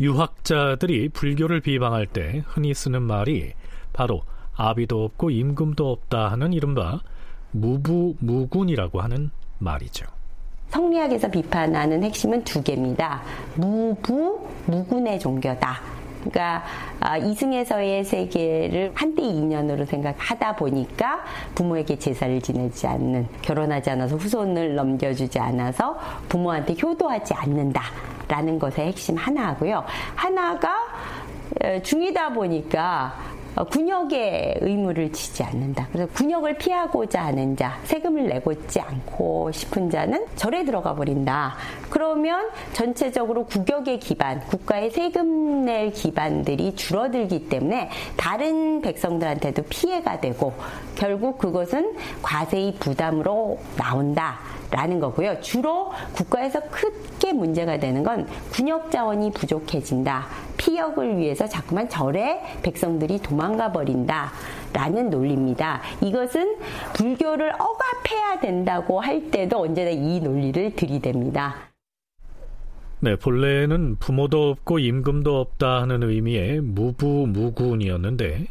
유학자들이 0.01 1.11
불교를 1.11 1.61
비방할 1.61 2.07
때 2.07 2.43
흔히 2.47 2.75
쓰는 2.75 3.03
말이 3.03 3.53
바로 3.93 4.25
아비도 4.57 5.05
없고 5.05 5.31
임금도 5.31 5.91
없다 5.91 6.29
하는 6.31 6.53
이른바 6.53 7.01
무부무군이라고 7.53 9.01
하는 9.01 9.31
말이죠. 9.59 10.07
성리학에서 10.69 11.31
비판하는 11.31 12.03
핵심은 12.03 12.43
두 12.43 12.63
개입니다. 12.63 13.23
무부, 13.55 14.49
무군의 14.67 15.21
종교다. 15.21 15.81
그러니까 16.25 16.65
아, 17.01 17.19
이승에서의 17.19 18.03
세계를 18.03 18.93
한때 18.95 19.23
인연으로 19.23 19.85
생각하다 19.85 20.57
보니까 20.57 21.23
부모에게 21.55 21.99
제사를 21.99 22.41
지내지 22.41 22.87
않는 22.87 23.29
결혼하지 23.43 23.91
않아서 23.91 24.17
후손을 24.17 24.75
넘겨주지 24.75 25.39
않아서 25.39 25.99
부모한테 26.29 26.75
효도하지 26.83 27.35
않는다라는 27.35 28.59
것의 28.59 28.89
핵심 28.89 29.17
하나고요. 29.17 29.85
하나가 30.15 30.75
중이다 31.83 32.33
보니까 32.33 33.15
어, 33.17 33.34
군역의 33.63 34.59
의무를 34.61 35.13
지지 35.13 35.43
않는다. 35.45 35.89
그래서 35.93 36.11
군역을 36.13 36.59
피하고자 36.59 37.27
하는 37.27 37.57
자, 37.57 37.79
세금을 37.85 38.27
내고지 38.27 38.81
않고 38.81 39.53
싶은 39.53 39.91
자는 39.91 40.27
절에 40.35 40.65
들어가 40.65 40.95
버린다. 40.95 41.55
그러면 41.89 42.51
전체적으로 42.73 43.47
국역의 43.47 44.01
기반, 44.01 44.41
국가의 44.41 44.91
세금 44.91 45.65
낼 45.65 45.93
기반들이 45.93 46.75
줄어들기 46.75 47.49
때문에 47.49 47.91
다른 48.17 48.81
백성들한테도 48.81 49.63
피해가 49.69 50.21
되고 50.21 50.53
결국 50.97 51.39
그것은 51.39 51.95
과세의 52.23 52.75
부담으로 52.81 53.59
나온다. 53.77 54.54
라는 54.71 55.01
거고요. 55.01 55.41
주로 55.41 55.93
국가에서 56.15 56.61
크게 56.71 57.33
문제가 57.33 57.79
되는 57.79 58.03
건 58.03 58.27
군역 58.53 58.91
자원이 58.91 59.33
부족해진다. 59.33 60.27
피역을 60.57 61.19
위해서 61.19 61.47
자꾸만 61.47 61.89
절에 61.89 62.41
백성들이 62.63 63.21
도망가 63.21 63.73
버린다. 63.73 64.33
라는 64.73 65.09
논리입니다. 65.11 65.81
이것은 66.01 66.57
불교를 66.95 67.53
억압해야 67.53 68.41
된다고 68.41 69.01
할 69.01 69.31
때도 69.31 69.61
언제나 69.61 69.91
이 69.91 70.21
논리를 70.21 70.75
들이댑니다. 70.75 71.53
네, 73.01 73.17
본래는 73.17 73.97
부모도 73.97 74.51
없고 74.51 74.79
임금도 74.79 75.39
없다 75.39 75.83
하는 75.83 76.03
의미의 76.03 76.61
무부무군이었는데 76.63 78.47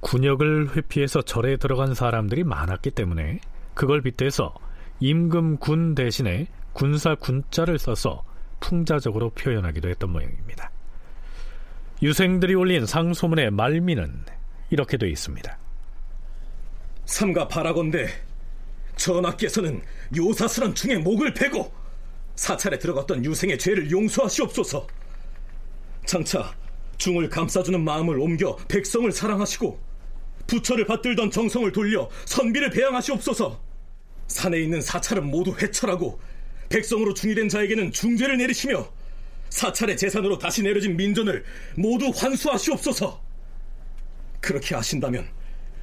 군역을 0.00 0.76
회피해서 0.76 1.22
절에 1.22 1.56
들어간 1.56 1.94
사람들이 1.94 2.44
많았기 2.44 2.90
때문에 2.90 3.40
그걸 3.74 4.02
빗대서 4.02 4.54
임금군 5.00 5.94
대신에 5.94 6.46
군사 6.72 7.14
군자를 7.14 7.78
써서 7.78 8.24
풍자적으로 8.60 9.30
표현하기도 9.30 9.88
했던 9.88 10.10
모양입니다. 10.10 10.70
유생들이 12.02 12.54
올린 12.54 12.84
상소문의 12.86 13.50
말미는 13.50 14.24
이렇게 14.70 14.96
되어 14.96 15.08
있습니다. 15.08 15.58
삼가 17.06 17.48
바라건대 17.48 18.08
전하께서는 18.96 19.80
요사스런 20.16 20.74
중에 20.74 20.98
목을 20.98 21.34
베고 21.34 21.72
사찰에 22.34 22.78
들어갔던 22.78 23.24
유생의 23.24 23.58
죄를 23.58 23.90
용서하시옵소서. 23.90 24.86
장차 26.04 26.54
중을 26.98 27.28
감싸주는 27.28 27.82
마음을 27.82 28.18
옮겨 28.18 28.56
백성을 28.68 29.10
사랑하시고 29.10 29.78
부처를 30.46 30.86
받들던 30.86 31.30
정성을 31.30 31.70
돌려 31.72 32.08
선비를 32.24 32.70
배양하시옵소서. 32.70 33.65
산에 34.28 34.60
있는 34.60 34.80
사찰은 34.80 35.30
모두 35.30 35.54
회철하고 35.56 36.20
백성으로 36.68 37.14
중이된 37.14 37.48
자에게는 37.48 37.92
중죄를 37.92 38.38
내리시며 38.38 38.90
사찰의 39.50 39.96
재산으로 39.96 40.38
다시 40.38 40.62
내려진 40.62 40.96
민전을 40.96 41.44
모두 41.76 42.12
환수하시옵소서. 42.14 43.22
그렇게 44.40 44.74
하신다면 44.74 45.28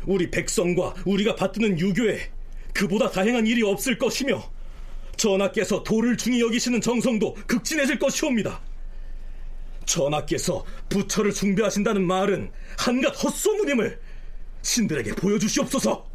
우리 0.05 0.29
백성과 0.29 0.95
우리가 1.05 1.35
받드는 1.35 1.79
유교에 1.79 2.29
그보다 2.73 3.09
다행한 3.09 3.47
일이 3.47 3.63
없을 3.63 3.97
것이며 3.97 4.51
전하께서 5.15 5.83
도를 5.83 6.17
중히 6.17 6.41
여기시는 6.41 6.81
정성도 6.81 7.35
극진해질 7.47 7.99
것이옵니다. 7.99 8.61
전하께서 9.85 10.65
부처를 10.89 11.31
숭배하신다는 11.31 12.05
말은 12.05 12.51
한갓 12.77 13.23
헛소문임을 13.23 13.99
신들에게 14.61 15.15
보여주시옵소서. 15.15 16.12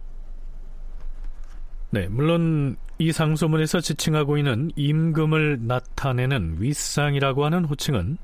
네, 1.90 2.06
물론 2.08 2.76
이 2.98 3.12
상소문에서 3.12 3.80
지칭하고 3.80 4.36
있는 4.36 4.70
임금을 4.76 5.60
나타내는 5.62 6.56
윗상이라고 6.60 7.44
하는 7.44 7.64
호칭은 7.64 8.18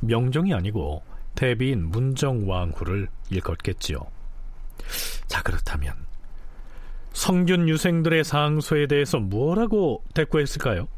명종이 0.00 0.54
아니고 0.54 1.02
대비인 1.34 1.86
문정왕후를 1.90 3.08
일컫겠지요. 3.30 3.98
자, 5.26 5.42
그렇다면 5.42 5.94
성균 7.12 7.68
유생들의 7.68 8.24
상소에 8.24 8.86
대해서 8.86 9.18
무엇라고 9.18 10.02
대꾸했을까요? 10.14 10.88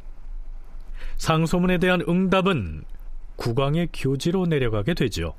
상소문에 1.17 1.79
대한 1.79 2.03
응답은 2.09 2.85
국왕의 3.37 3.89
교지로 3.93 4.47
내려가게 4.47 4.95
되죠. 4.95 5.35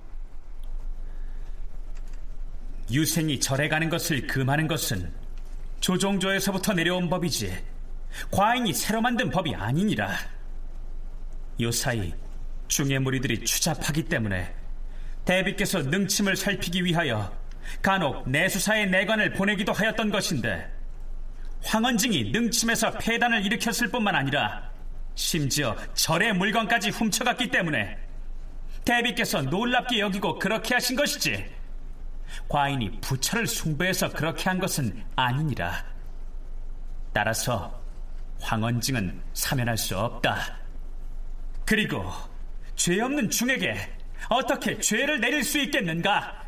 유생이 2.92 3.40
절에 3.40 3.68
가는 3.68 3.90
것을 3.90 4.28
금하는 4.28 4.68
것은 4.68 5.12
조종조에서부터 5.80 6.74
내려온 6.74 7.10
법이지 7.10 7.58
과인이 8.32 8.74
새로 8.74 9.02
만든 9.02 9.30
법이 9.30 9.56
아니니라. 9.56 10.12
요사이 11.60 12.14
중의 12.68 13.00
무리들이 13.00 13.44
추잡하기 13.44 14.04
때문에 14.04 14.54
대비께서 15.26 15.82
능침을 15.82 16.36
살피기 16.36 16.86
위하여 16.86 17.36
간혹 17.82 18.30
내수사의 18.30 18.90
내관을 18.90 19.34
보내기도 19.34 19.74
하였던 19.74 20.10
것인데 20.10 20.72
황원징이 21.64 22.32
능침에서 22.32 22.92
폐단을 22.92 23.46
일으켰을 23.46 23.90
뿐만 23.92 24.16
아니라 24.16 24.72
심지어 25.16 25.76
절의 25.96 26.34
물건까지 26.34 26.92
훔쳐갔기 26.92 27.50
때문에 27.50 27.98
대비께서 28.86 29.42
놀랍게 29.42 30.00
여기고 30.00 30.40
그렇게 30.40 30.76
하신 30.76 30.96
것이지 30.96 31.57
과인이 32.48 33.02
부처를 33.02 33.48
숭배해서 33.48 34.10
그렇게 34.10 34.50
한 34.50 34.60
것은 34.60 35.04
아니니라 35.16 35.86
따라서 37.14 37.82
황원징은 38.40 39.22
사면할 39.34 39.78
수 39.78 39.98
없다 39.98 40.58
그리고 41.66 42.06
죄 42.76 43.02
없는 43.02 43.30
중에게 43.30 43.76
어떻게 44.30 44.78
죄를 44.80 45.20
내릴 45.20 45.44
수 45.44 45.60
있겠는가? 45.60 46.46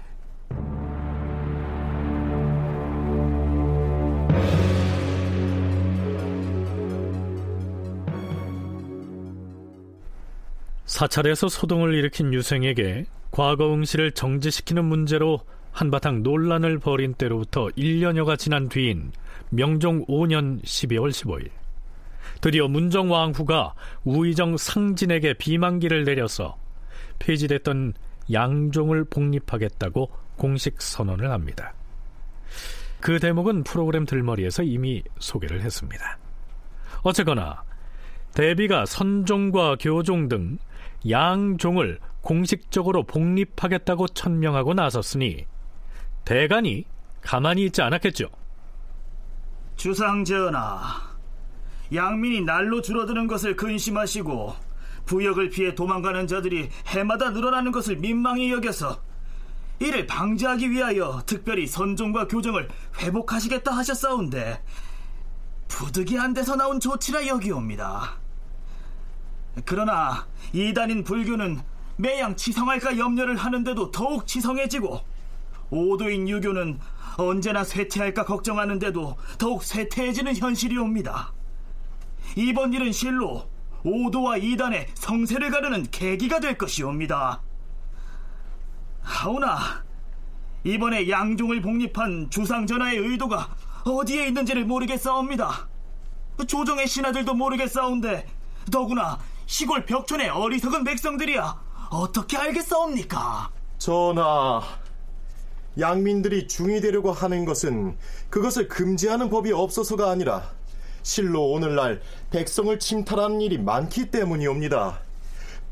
사찰에서 10.85 11.47
소동을 11.47 11.93
일으킨 11.93 12.33
유생에게 12.33 13.05
과거 13.31 13.73
응시를 13.73 14.11
정지시키는 14.13 14.83
문제로 14.85 15.39
한바탕 15.79 16.23
논란을 16.23 16.77
벌인 16.79 17.13
때로부터 17.13 17.67
1년여가 17.67 18.37
지난 18.37 18.67
뒤인 18.67 19.13
명종 19.49 20.07
5년 20.07 20.61
12월 20.61 21.09
15일 21.09 21.51
드디어 22.41 22.67
문정왕후가 22.67 23.75
우의정 24.03 24.57
상진에게 24.57 25.35
비만기를 25.35 26.03
내려서 26.03 26.57
폐지됐던 27.19 27.93
양종을 28.29 29.05
복립하겠다고 29.05 30.11
공식 30.35 30.81
선언을 30.81 31.31
합니다. 31.31 31.73
그 32.99 33.17
대목은 33.17 33.63
프로그램 33.63 34.05
들머리에서 34.05 34.63
이미 34.63 35.01
소개를 35.19 35.61
했습니다. 35.61 36.17
어쨌거나 37.03 37.63
대비가 38.33 38.85
선종과 38.85 39.77
교종 39.79 40.27
등 40.27 40.57
양종을 41.09 41.99
공식적으로 42.19 43.03
복립하겠다고 43.03 44.09
천명하고 44.09 44.73
나섰으니 44.73 45.45
대간이 46.29 46.85
가만히 47.21 47.65
있지 47.65 47.81
않았겠죠. 47.81 48.29
주상 49.75 50.23
전하, 50.23 51.01
양민이 51.91 52.41
날로 52.41 52.83
줄어드는 52.83 53.25
것을 53.25 53.55
근심하시고 53.55 54.55
부역을 55.07 55.49
피해 55.49 55.73
도망가는 55.73 56.27
자들이 56.27 56.69
해마다 56.85 57.31
늘어나는 57.31 57.71
것을 57.71 57.95
민망히 57.95 58.51
여겨서 58.51 59.01
이를 59.79 60.05
방지하기 60.05 60.69
위하여 60.69 61.23
특별히 61.25 61.65
선종과 61.65 62.27
교정을 62.27 62.69
회복하시겠다 62.99 63.75
하셨사온데 63.75 64.61
부득이한 65.67 66.35
데서 66.35 66.55
나온 66.55 66.79
조치라 66.79 67.25
여기옵니다. 67.25 68.19
그러나 69.65 70.27
이단인 70.53 71.03
불교는 71.03 71.59
매양 71.95 72.35
치성할까 72.35 72.99
염려를 72.99 73.35
하는데도 73.35 73.89
더욱 73.89 74.27
치성해지고 74.27 75.08
오도인 75.71 76.27
유교는 76.27 76.79
언제나 77.17 77.63
쇠퇴할까 77.63 78.25
걱정하는데도 78.25 79.17
더욱 79.37 79.63
쇠퇴해지는 79.63 80.35
현실이옵니다. 80.35 81.33
이번 82.35 82.73
일은 82.73 82.91
실로 82.91 83.49
오도와 83.83 84.37
이단의 84.37 84.87
성세를 84.93 85.51
가르는 85.51 85.87
계기가 85.91 86.39
될 86.39 86.57
것이옵니다. 86.57 87.41
하오나 89.01 89.83
이번에 90.63 91.09
양종을 91.09 91.61
복립한 91.61 92.29
주상전하의 92.29 92.97
의도가 92.97 93.55
어디에 93.85 94.27
있는지를 94.27 94.65
모르겠사옵니다. 94.65 95.67
조정의 96.47 96.87
신하들도 96.87 97.33
모르겠사온데 97.33 98.25
더구나 98.71 99.19
시골 99.45 99.85
벽촌의 99.85 100.29
어리석은 100.29 100.83
백성들이야 100.83 101.59
어떻게 101.91 102.37
알겠사옵니까? 102.37 103.49
전하, 103.77 104.61
양민들이 105.77 106.47
중이 106.47 106.81
되려고 106.81 107.11
하는 107.11 107.45
것은 107.45 107.95
그것을 108.29 108.67
금지하는 108.67 109.29
법이 109.29 109.51
없어서가 109.51 110.09
아니라 110.09 110.51
실로 111.03 111.51
오늘날 111.51 112.01
백성을 112.31 112.77
침탈하는 112.79 113.41
일이 113.41 113.57
많기 113.57 114.11
때문이옵니다. 114.11 115.01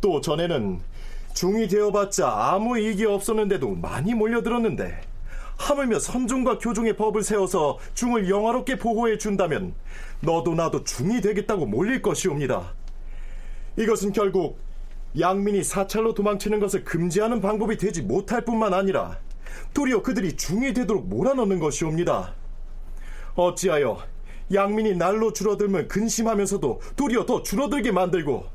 또 0.01 0.21
전에는 0.21 0.79
중이 1.33 1.67
되어봤자 1.67 2.27
아무 2.27 2.79
이익이 2.79 3.05
없었는데도 3.05 3.75
많이 3.75 4.13
몰려들었는데 4.13 5.01
하물며 5.57 5.99
선종과 5.99 6.59
교종의 6.59 6.95
법을 6.95 7.23
세워서 7.23 7.79
중을 7.93 8.29
영화롭게 8.29 8.77
보호해 8.77 9.17
준다면 9.17 9.73
너도 10.21 10.53
나도 10.53 10.83
중이 10.83 11.21
되겠다고 11.21 11.65
몰릴 11.65 12.01
것이옵니다. 12.01 12.73
이것은 13.77 14.13
결국 14.13 14.59
양민이 15.19 15.63
사찰로 15.63 16.13
도망치는 16.13 16.59
것을 16.59 16.83
금지하는 16.83 17.41
방법이 17.41 17.77
되지 17.77 18.01
못할 18.03 18.41
뿐만 18.45 18.73
아니라 18.73 19.17
도리어 19.73 20.01
그들이 20.01 20.35
중이 20.35 20.73
되도록 20.73 21.07
몰아넣는 21.07 21.59
것이옵니다. 21.59 22.33
어찌하여 23.35 23.99
양민이 24.53 24.95
날로 24.95 25.33
줄어들면 25.33 25.87
근심하면서도 25.87 26.81
도리어 26.95 27.25
더 27.25 27.43
줄어들게 27.43 27.91
만들고 27.91 28.45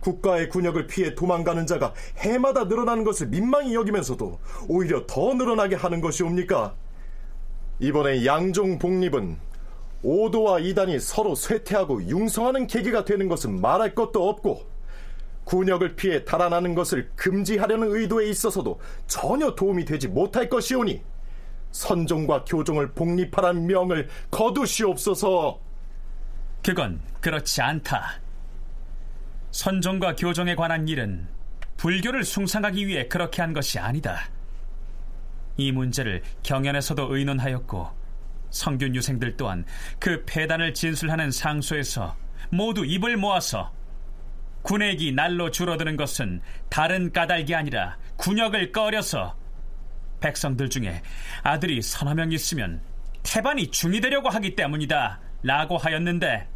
국가의 0.00 0.48
군역을 0.50 0.86
피해 0.86 1.14
도망가는 1.14 1.66
자가 1.66 1.94
해마다 2.18 2.64
늘어나는 2.64 3.04
것을 3.04 3.28
민망히 3.28 3.74
여기면서도 3.74 4.38
오히려 4.68 5.06
더 5.06 5.34
늘어나게 5.34 5.76
하는 5.76 6.00
것이옵니까? 6.00 6.74
이번에 7.80 8.24
양종 8.26 8.78
복립은 8.78 9.38
오도와 10.02 10.60
이단이 10.60 11.00
서로 11.00 11.34
쇠퇴하고 11.34 12.04
융성하는 12.04 12.66
계기가 12.66 13.04
되는 13.04 13.28
것은 13.28 13.60
말할 13.60 13.94
것도 13.94 14.28
없고 14.28 14.73
군역을 15.44 15.96
피해 15.96 16.24
달아나는 16.24 16.74
것을 16.74 17.10
금지하려는 17.16 17.94
의도에 17.94 18.28
있어서도 18.28 18.80
전혀 19.06 19.54
도움이 19.54 19.84
되지 19.84 20.08
못할 20.08 20.48
것이오니 20.48 21.02
선종과 21.70 22.44
교종을 22.44 22.92
복립하라는 22.92 23.66
명을 23.66 24.08
거두시옵소서. 24.30 25.60
그건 26.62 27.00
그렇지 27.20 27.60
않다. 27.60 28.20
선종과 29.50 30.16
교종에 30.16 30.54
관한 30.54 30.88
일은 30.88 31.28
불교를 31.76 32.24
숭상하기 32.24 32.86
위해 32.86 33.06
그렇게 33.08 33.42
한 33.42 33.52
것이 33.52 33.78
아니다. 33.78 34.28
이 35.56 35.72
문제를 35.72 36.22
경연에서도 36.42 37.14
의논하였고 37.14 37.88
성균 38.50 38.94
유생들 38.94 39.36
또한 39.36 39.64
그 39.98 40.24
폐단을 40.24 40.74
진술하는 40.74 41.30
상소에서 41.30 42.16
모두 42.50 42.84
입을 42.84 43.16
모아서 43.16 43.72
군액이 44.64 45.12
날로 45.12 45.50
줄어드는 45.50 45.96
것은 45.96 46.40
다른 46.70 47.12
까닭이 47.12 47.54
아니라 47.54 47.98
군역을 48.16 48.72
꺼려서 48.72 49.36
백성들 50.20 50.70
중에 50.70 51.02
아들이 51.42 51.82
서너 51.82 52.14
명 52.14 52.32
있으면 52.32 52.80
태반이 53.22 53.70
중이 53.70 54.00
되려고 54.00 54.30
하기 54.30 54.56
때문이다 54.56 55.20
라고 55.42 55.76
하였는데 55.76 56.48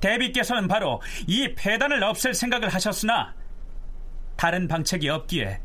대비께서는 0.00 0.68
바로 0.68 1.00
이 1.26 1.54
폐단을 1.54 2.04
없앨 2.04 2.34
생각을 2.34 2.68
하셨으나 2.68 3.34
다른 4.36 4.68
방책이 4.68 5.08
없기에 5.08 5.60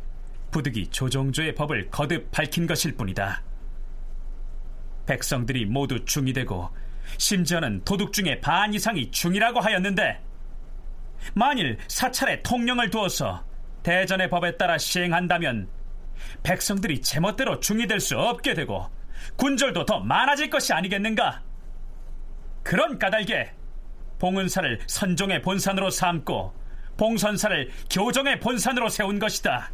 부득이 0.49 0.87
조종조의 0.87 1.55
법을 1.55 1.89
거듭 1.91 2.31
밝힌 2.31 2.65
것일 2.65 2.95
뿐이다. 2.95 3.43
백성들이 5.05 5.65
모두 5.65 6.05
중이 6.05 6.31
되고 6.31 6.69
심지어는 7.17 7.83
도둑 7.83 8.13
중에 8.13 8.39
반 8.39 8.73
이상이 8.73 9.11
중이라고 9.11 9.59
하였는데 9.59 10.32
만일 11.33 11.77
사찰에 11.87 12.41
통령을 12.41 12.89
두어서 12.89 13.43
대전의 13.83 14.29
법에 14.29 14.57
따라 14.57 14.77
시행한다면 14.77 15.67
백성들이 16.43 17.01
제멋대로 17.01 17.59
중이 17.59 17.87
될수 17.87 18.17
없게 18.17 18.53
되고 18.53 18.89
군절도 19.35 19.85
더 19.85 19.99
많아질 19.99 20.49
것이 20.49 20.73
아니겠는가? 20.73 21.41
그런 22.63 22.97
까닭에 22.97 23.51
봉은사를 24.19 24.79
선종의 24.87 25.41
본산으로 25.41 25.89
삼고 25.89 26.53
봉선사를 26.97 27.69
교정의 27.89 28.39
본산으로 28.39 28.89
세운 28.89 29.19
것이다. 29.19 29.71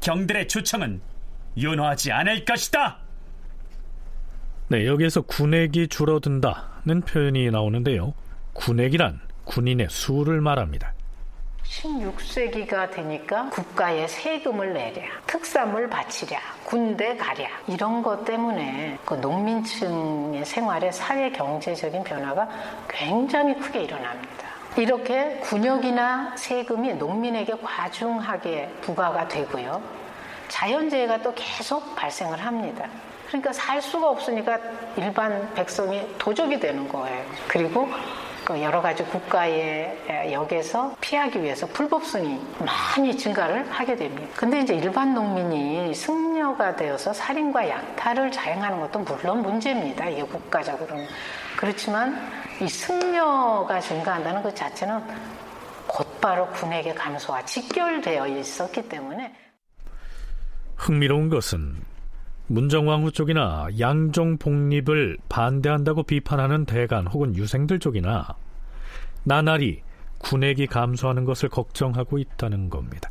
경들의 0.00 0.48
주청은 0.48 1.00
윤호하지 1.56 2.12
않을 2.12 2.44
것이다. 2.44 2.98
네, 4.68 4.86
여기에서 4.86 5.20
군액이 5.22 5.88
줄어든다는 5.88 7.02
표현이 7.06 7.50
나오는데요. 7.50 8.14
군액이란 8.54 9.20
군인의 9.44 9.88
수를 9.90 10.40
말합니다. 10.40 10.92
16세기가 11.64 12.90
되니까 12.92 13.48
국가에 13.50 14.06
세금을 14.06 14.74
내랴, 14.74 15.02
특산물 15.26 15.88
바치랴, 15.88 16.38
군대 16.64 17.16
가랴 17.16 17.48
이런 17.66 18.02
것 18.02 18.24
때문에 18.24 18.98
그 19.04 19.14
농민층의 19.14 20.44
생활에 20.44 20.92
사회 20.92 21.30
경제적인 21.30 22.04
변화가 22.04 22.48
굉장히 22.88 23.58
크게 23.58 23.84
일어납니다. 23.84 24.44
이렇게 24.76 25.36
군역이나 25.42 26.36
세금이 26.36 26.94
농민에게 26.94 27.54
과중하게 27.62 28.68
부과가 28.80 29.28
되고요. 29.28 29.82
자연재해가 30.48 31.22
또 31.22 31.32
계속 31.34 31.94
발생을 31.96 32.38
합니다. 32.38 32.86
그러니까 33.28 33.52
살 33.52 33.80
수가 33.80 34.10
없으니까 34.10 34.58
일반 34.96 35.52
백성이 35.54 36.06
도적이 36.18 36.60
되는 36.60 36.86
거예요. 36.88 37.24
그리고 37.48 37.88
그 38.44 38.60
여러 38.60 38.82
가지 38.82 39.02
국가의 39.04 40.32
역에서 40.32 40.94
피하기 41.00 41.42
위해서 41.42 41.66
불법성이 41.66 42.38
많이 42.58 43.16
증가를 43.16 43.70
하게 43.70 43.96
됩니다. 43.96 44.28
근데 44.36 44.60
이제 44.60 44.74
일반 44.74 45.14
농민이 45.14 45.94
승려가 45.94 46.76
되어서 46.76 47.12
살인과 47.14 47.68
약탈을 47.68 48.30
자행하는 48.30 48.80
것도 48.80 48.98
물론 49.00 49.40
문제입니다. 49.42 50.08
이게 50.08 50.22
국가적으로는. 50.22 51.06
그렇지만 51.56 52.20
이 52.60 52.68
승려가 52.68 53.80
증가한다는 53.80 54.42
것 54.42 54.54
자체는 54.54 55.00
곧바로 55.86 56.48
군에게 56.48 56.92
감소와 56.92 57.44
직결되어 57.44 58.26
있었기 58.26 58.88
때문에 58.88 59.34
흥미로운 60.76 61.30
것은 61.30 61.93
문정왕후 62.46 63.12
쪽이나 63.12 63.68
양종 63.78 64.36
복립을 64.36 65.16
반대한다고 65.28 66.02
비판하는 66.02 66.66
대간 66.66 67.06
혹은 67.06 67.34
유생들 67.34 67.78
쪽이나 67.78 68.36
나날이 69.22 69.80
군액이 70.18 70.66
감소하는 70.66 71.24
것을 71.24 71.48
걱정하고 71.48 72.18
있다는 72.18 72.68
겁니다. 72.68 73.10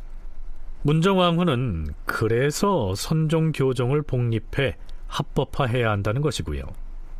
문정왕후는 0.82 1.94
그래서 2.04 2.94
선종교종을 2.94 4.02
복립해 4.02 4.76
합법화해야 5.08 5.90
한다는 5.90 6.22
것이고요. 6.22 6.62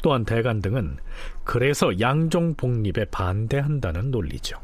또한 0.02 0.24
대간 0.24 0.60
등은 0.60 0.98
그래서 1.44 1.98
양종 1.98 2.54
복립에 2.54 3.06
반대한다는 3.10 4.10
논리죠. 4.10 4.58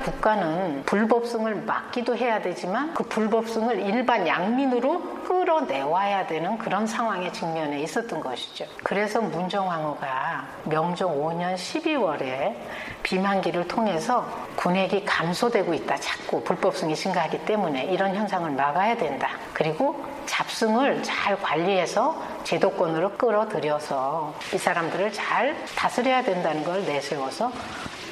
국가는 0.00 0.82
불법성을 0.86 1.54
막기도 1.54 2.16
해야 2.16 2.40
되지만 2.40 2.94
그 2.94 3.02
불법성을 3.04 3.78
일반 3.80 4.26
양민으로 4.26 5.22
끌어내와야 5.24 6.26
되는 6.26 6.56
그런 6.58 6.86
상황에 6.86 7.30
직면해 7.30 7.80
있었던 7.82 8.20
것이죠. 8.20 8.64
그래서 8.82 9.20
문정왕후가 9.20 10.46
명종 10.64 11.22
5년 11.22 11.54
12월에 11.54 12.56
비만기를 13.02 13.68
통해서 13.68 14.26
군액이 14.56 15.04
감소되고 15.04 15.74
있다. 15.74 15.96
자꾸 15.96 16.42
불법성이 16.42 16.96
증가하기 16.96 17.44
때문에 17.44 17.84
이런 17.84 18.14
현상을 18.14 18.50
막아야 18.50 18.96
된다. 18.96 19.30
그리고 19.52 20.02
잡승을 20.26 21.02
잘 21.02 21.40
관리해서 21.40 22.20
제도권으로 22.44 23.12
끌어들여서 23.12 24.34
이 24.54 24.58
사람들을 24.58 25.12
잘 25.12 25.56
다스려야 25.76 26.22
된다는 26.22 26.64
걸 26.64 26.84
내세워서 26.84 27.52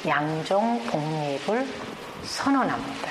양종 0.07 0.83
복립을 0.85 1.67
선언합니다. 2.23 3.09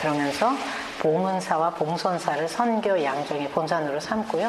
그러면서 0.00 0.52
봉은사와 1.00 1.70
봉선사를 1.70 2.48
선교 2.48 3.02
양종의 3.02 3.50
본산으로 3.50 4.00
삼고요. 4.00 4.48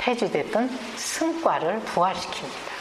폐지됐던 0.00 0.68
승과를 0.96 1.80
부활시킵니다. 1.80 2.74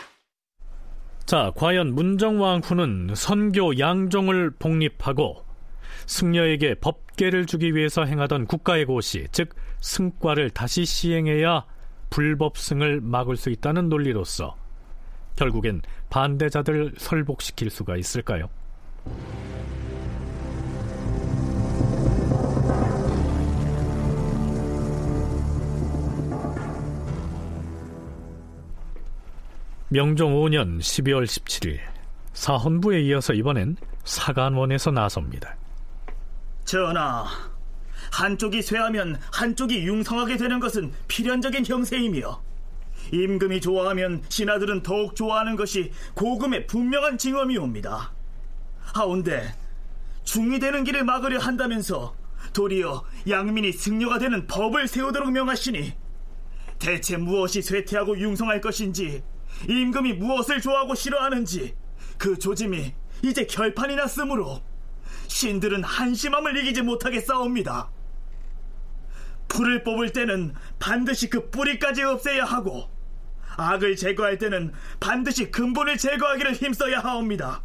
자, 1.26 1.52
과연 1.56 1.94
문정왕후는 1.94 3.14
선교 3.16 3.80
양종을 3.80 4.52
복립하고 4.60 5.46
승려에게 6.06 6.76
법계를 6.76 7.46
주기 7.46 7.76
위해서 7.76 8.04
행하던 8.04 8.46
국가의 8.46 8.86
고시, 8.86 9.28
즉 9.32 9.56
승과를 9.80 10.50
다시 10.50 10.86
시행해야 10.86 11.66
불법승을 12.10 13.02
막을 13.02 13.38
수 13.38 13.50
있다는 13.50 13.90
논리로서 13.90 14.56
결국엔 15.36 15.82
반대자들 16.10 16.94
설복시킬 16.98 17.70
수가 17.70 17.98
있을까요? 17.98 18.50
명종 29.90 30.34
5년 30.34 30.80
12월 30.80 31.24
17일 31.26 31.80
사헌부에 32.34 33.02
이어서 33.02 33.34
이번엔 33.34 33.78
사간원에서 34.04 34.90
나섭니다. 34.90 35.56
전하, 36.66 37.26
한쪽이 38.12 38.64
쇠하면 38.64 39.20
한쪽이 39.32 39.86
융성하게 39.86 40.38
되는 40.38 40.60
것은 40.60 40.92
필연적인 41.08 41.66
형세이며 41.66 42.42
임금이 43.14 43.62
좋아하면 43.62 44.24
신하들은 44.28 44.82
더욱 44.82 45.16
좋아하는 45.16 45.56
것이 45.56 45.92
고금의 46.16 46.66
분명한 46.66 47.20
징험이옵니다. 47.20 48.12
하운데 48.80 49.54
중이 50.24 50.60
되는 50.60 50.84
길을 50.84 51.04
막으려 51.04 51.38
한다면서 51.38 52.16
도리어 52.54 53.04
양민이 53.30 53.72
승려가 53.72 54.18
되는 54.18 54.48
법을 54.48 54.88
세우도록 54.88 55.32
명하시니 55.32 55.94
대체 56.80 57.18
무엇이 57.18 57.62
쇠퇴하고 57.62 58.20
융성할 58.20 58.62
것인지 58.62 59.24
임금이 59.70 60.14
무엇을 60.14 60.60
좋아하고 60.60 60.96
싫어하는지 60.96 61.76
그 62.18 62.40
조짐이 62.40 62.94
이제 63.22 63.46
결판이 63.46 63.96
났으므로 63.96 64.62
신들은 65.28 65.84
한심함을 65.84 66.58
이기지 66.58 66.82
못하게 66.82 67.20
싸웁니다. 67.20 67.90
풀을 69.48 69.84
뽑을 69.84 70.12
때는 70.12 70.54
반드시 70.80 71.30
그 71.30 71.52
뿌리까지 71.52 72.02
없애야 72.02 72.44
하고 72.44 72.93
악을 73.58 73.96
제거할 73.96 74.38
때는 74.38 74.74
반드시 75.00 75.52
근본을 75.52 75.98
제거하기를 75.98 76.54
힘써야 76.54 77.00
하옵니다. 77.00 77.62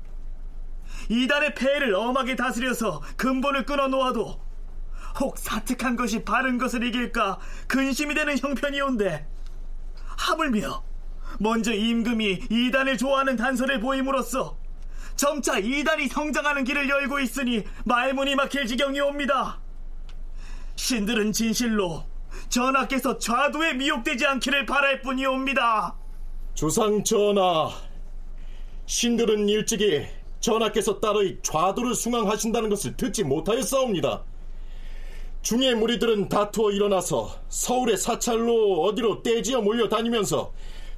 이단의 1.09 1.55
폐해를 1.55 1.95
엄하게 1.95 2.37
다스려서 2.37 3.03
근본을 3.17 3.65
끊어놓아도 3.65 4.41
혹 5.21 5.39
사특한 5.39 5.97
것이 5.97 6.25
바른 6.25 6.59
것을 6.59 6.85
이길까 6.85 7.39
근심이 7.67 8.15
되는 8.15 8.39
형편이온데 8.39 9.27
하물며 10.17 10.83
먼저 11.41 11.73
임금이 11.73 12.47
이단을 12.51 12.99
좋아하는 12.99 13.37
단서를 13.37 13.81
보임으로써 13.81 14.59
점차 15.17 15.59
이단이 15.59 16.09
성장하는 16.09 16.65
길을 16.65 16.89
열고 16.89 17.19
있으니 17.21 17.65
말문이 17.85 18.37
막힐 18.37 18.67
지경이옵니다. 18.67 19.61
신들은 20.77 21.33
진실로 21.33 22.07
전하께서 22.49 23.19
좌도에 23.19 23.75
미혹되지 23.75 24.27
않기를 24.27 24.67
바랄 24.67 25.03
뿐이옵니다. 25.03 25.95
주상 26.55 27.05
전하, 27.05 27.71
신들은 28.87 29.49
일찍이 29.49 30.07
전하께서 30.41 31.01
따로이 31.01 31.39
좌도를 31.43 31.95
숭앙하신다는 31.95 32.69
것을 32.71 32.97
듣지 32.97 33.25
못하였사옵니다. 33.25 34.25
중의 35.43 35.77
무리들은 35.77 36.29
다투어 36.29 36.73
일어나서 36.73 37.35
서울의 37.49 37.97
사찰로 37.97 38.83
어디로 38.83 39.23
떼지어 39.23 39.61
몰려 39.61 39.89
다니면서 39.89 40.53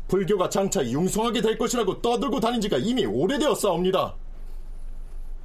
불교가 0.08 0.48
장차 0.48 0.84
융성하게 0.84 1.40
될 1.40 1.58
것이라고 1.58 2.00
떠들고 2.00 2.40
다닌 2.40 2.60
지가 2.60 2.78
이미 2.78 3.04
오래되었사옵니다. 3.04 4.16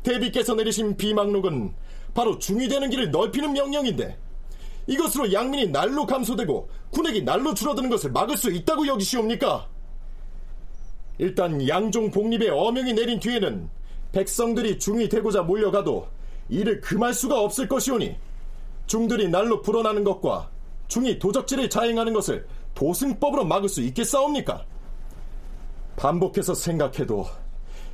대비께서 0.02 0.56
내리신 0.56 0.98
비망록은 0.98 1.74
바로 2.14 2.40
중이 2.40 2.68
되는 2.68 2.90
길을 2.90 3.12
넓히는 3.12 3.54
명령인데 3.54 4.18
이것으로 4.88 5.34
양민이 5.34 5.68
날로 5.68 6.06
감소되고 6.06 6.70
군액이 6.92 7.24
날로 7.24 7.54
줄어드는 7.54 7.90
것을 7.90 8.12
막을 8.12 8.38
수 8.38 8.52
있다고 8.52 8.88
여기시옵니까? 8.88 9.68
일단 11.18 11.68
양종 11.68 12.12
복립의 12.12 12.50
어명이 12.50 12.94
내린 12.94 13.20
뒤에는 13.20 13.70
백성들이 14.12 14.80
중이 14.80 15.10
되고자 15.10 15.44
몰려가도 15.44 16.08
이를 16.50 16.82
금할 16.82 17.14
수가 17.14 17.40
없을 17.40 17.68
것이오니 17.68 18.16
중들이 18.86 19.28
날로 19.30 19.62
불어나는 19.62 20.04
것과 20.04 20.50
중이 20.88 21.18
도적질을 21.20 21.70
자행하는 21.70 22.14
것을 22.14 22.46
도승법으로 22.76 23.46
막을 23.46 23.70
수 23.70 23.82
있겠사옵니까? 23.82 24.66
반복해서 25.96 26.54
생각해도 26.54 27.26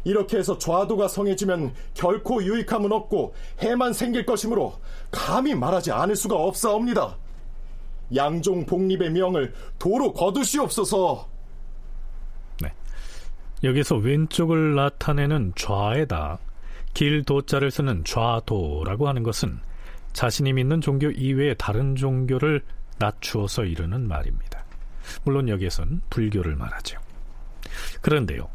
이렇게 0.04 0.38
해서 0.38 0.58
좌도가 0.58 1.08
성해지면 1.08 1.74
결코 1.94 2.44
유익함은 2.44 2.92
없고 2.92 3.34
해만 3.60 3.94
생길 3.94 4.26
것이므로 4.26 4.74
감히 5.12 5.54
말하지 5.54 5.92
않을 5.92 6.16
수가 6.16 6.36
없사옵니다. 6.36 7.18
양종 8.16 8.66
복립의 8.66 9.12
명을 9.12 9.54
도로 9.80 10.14
거두시옵소서. 10.14 11.28
네. 12.62 12.74
여기서 13.64 13.98
왼쪽을 13.98 14.76
나타내는 14.76 15.54
좌에다 15.56 16.40
길 16.94 17.24
도자를 17.24 17.72
쓰는 17.72 18.04
좌도라고 18.04 19.08
하는 19.08 19.24
것은 19.24 19.60
자신이 20.14 20.54
믿는 20.54 20.82
종교 20.82 21.10
이외의 21.10 21.56
다른 21.58 21.96
종교를 21.96 22.62
낮추어서 22.98 23.64
이르는 23.64 24.08
말입니다. 24.08 24.66
물론 25.24 25.48
여기에선 25.48 26.02
불교를 26.10 26.56
말하죠. 26.56 27.00
그런데요. 28.02 28.50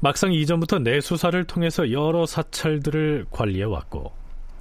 막상 0.00 0.32
이전부터 0.32 0.80
내수사를 0.80 1.42
통해서 1.44 1.90
여러 1.90 2.26
사찰들을 2.26 3.26
관리해 3.30 3.64
왔고 3.64 4.12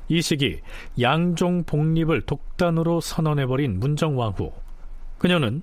이 0.07 0.21
시기 0.21 0.61
양종 0.99 1.63
복립을 1.63 2.21
독단으로 2.21 3.01
선언해버린 3.01 3.79
문정왕후 3.79 4.51
그녀는 5.17 5.61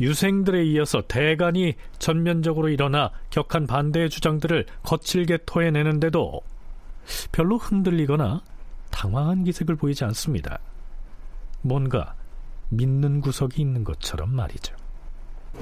유생들에 0.00 0.64
이어서 0.64 1.02
대간이 1.02 1.74
전면적으로 1.98 2.68
일어나 2.68 3.10
격한 3.30 3.66
반대의 3.66 4.08
주장들을 4.10 4.66
거칠게 4.82 5.38
토해내는데도 5.44 6.40
별로 7.32 7.58
흔들리거나 7.58 8.42
당황한 8.90 9.44
기색을 9.44 9.76
보이지 9.76 10.04
않습니다. 10.04 10.58
뭔가 11.62 12.14
믿는 12.70 13.20
구석이 13.20 13.60
있는 13.60 13.84
것처럼 13.84 14.34
말이죠. 14.34 14.81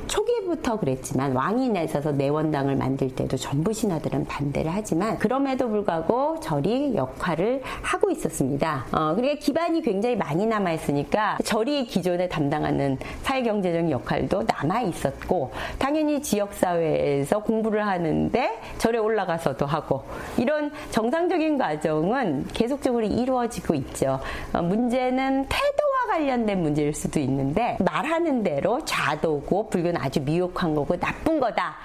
초기부터 0.07 0.79
그랬지만 0.79 1.33
왕인에 1.33 1.85
있어서 1.85 2.13
내원당을 2.13 2.77
만들 2.77 3.15
때도 3.15 3.37
전부 3.37 3.73
신하들은 3.73 4.27
반대를 4.27 4.71
하지만 4.73 5.19
그럼에도 5.19 5.69
불구하고 5.69 6.41
절이 6.41 6.95
역할을 6.97 7.63
하고 7.83 8.11
있었습니다. 8.11 8.87
어, 8.93 9.15
그러니까 9.15 9.39
기반이 9.39 9.83
굉장히 9.83 10.17
많이 10.17 10.47
남아 10.47 10.73
있으니까 10.73 11.39
절이 11.45 11.87
기존에 11.87 12.29
담당하는 12.29 12.99
사회경제적인 13.23 13.91
역할도 13.91 14.45
남아 14.47 14.83
있었고 14.83 15.53
당연히 15.79 16.21
지역 16.23 16.55
사회에서 16.55 17.41
공부를 17.41 17.87
하는데 17.87 18.61
절에 18.79 18.99
올라가서도 18.99 19.67
하고 19.67 20.03
이런 20.37 20.73
정상적인 20.91 21.59
과정은 21.59 22.47
계속적으로 22.53 23.07
이루어지고 23.07 23.75
있죠. 23.75 24.21
어, 24.53 24.63
문제는 24.63 25.47
태도 25.49 25.90
관련된 26.11 26.61
문제일 26.61 26.93
수도 26.93 27.21
있는데 27.21 27.79
말하는 27.81 28.43
대로 28.43 28.85
좌도고 28.85 29.71
불교는 29.71 30.01
아주 30.01 30.21
미혹한 30.21 30.75
거고 30.75 30.99
나쁜 30.99 31.39
거다. 31.39 31.77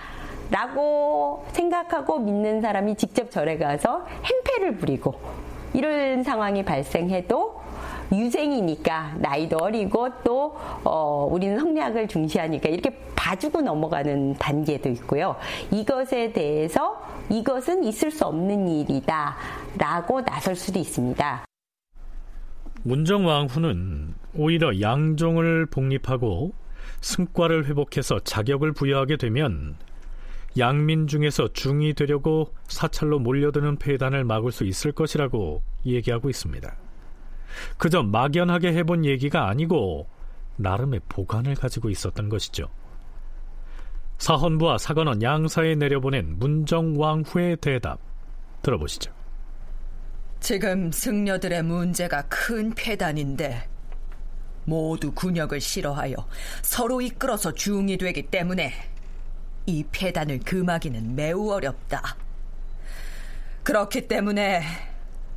라고 0.52 1.46
생각하고 1.54 2.20
믿는 2.20 2.62
사람이 2.62 2.96
직접 2.96 3.32
절에 3.32 3.58
가서 3.58 4.06
행패를 4.24 4.78
부리고 4.78 5.16
이런 5.74 6.24
상황이 6.24 6.64
발생해도 6.64 7.62
유생이니까 8.12 9.16
나이도 9.18 9.58
어리고 9.58 10.10
또 10.24 10.56
어, 10.84 11.28
우리는 11.32 11.58
성리학을 11.58 12.08
중시하니까 12.08 12.70
이렇게 12.70 12.92
봐주고 13.16 13.62
넘어가는 13.62 14.36
단계도 14.36 14.90
있고요. 14.90 15.36
이것에 15.72 16.32
대해서 16.32 17.02
이것은 17.30 17.84
있을 17.84 18.12
수 18.12 18.26
없는 18.26 18.68
일이다. 18.68 19.36
라고 19.78 20.24
나설 20.24 20.56
수도 20.56 20.78
있습니다. 20.78 21.46
문정왕후는 22.86 24.14
오히려 24.36 24.80
양종을 24.80 25.66
복립하고 25.66 26.54
승과를 27.02 27.66
회복해서 27.66 28.20
자격을 28.20 28.74
부여하게 28.74 29.18
되면 29.18 29.76
양민 30.58 31.08
중에서 31.08 31.50
중이 31.52 31.96
되려고 31.96 32.54
사찰로 32.68 33.18
몰려드는 33.20 33.78
폐단을 33.78 34.24
막을 34.24 34.52
수 34.52 34.66
있을 34.66 34.92
것이라고 34.92 35.64
얘기하고 35.86 36.30
있습니다. 36.30 36.76
그저 37.78 38.04
막연하게 38.04 38.74
해본 38.74 39.04
얘기가 39.04 39.50
아니고 39.50 40.08
나름의 40.58 41.02
보관을 41.10 41.56
가지고 41.56 41.90
있었던 41.90 42.30
것이죠. 42.30 42.70
사헌부와 44.20 44.78
사관원 44.78 45.24
양사에 45.24 45.74
내려보낸 45.74 46.38
문정왕후의 46.38 47.58
대답 47.58 48.00
들어보시죠. 48.62 49.15
지금 50.46 50.92
승려들의 50.92 51.64
문제가 51.64 52.22
큰 52.30 52.72
폐단인데 52.76 53.68
모두 54.66 55.12
군역을 55.12 55.60
싫어하여 55.60 56.16
서로 56.62 57.02
이끌어서 57.02 57.56
중이 57.56 57.98
되기 57.98 58.22
때문에 58.22 58.72
이 59.66 59.84
폐단을 59.92 60.42
금하기는 60.42 61.16
매우 61.16 61.50
어렵다. 61.50 62.16
그렇기 63.64 64.08
때문에 64.08 64.62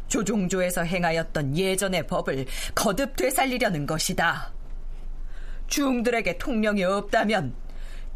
조종조에서 0.08 0.84
행하였던 0.84 1.56
예전의 1.56 2.06
법을 2.06 2.44
거듭 2.74 3.16
되살리려는 3.16 3.86
것이다. 3.86 4.52
중들에게 5.68 6.36
통령이 6.36 6.84
없다면 6.84 7.54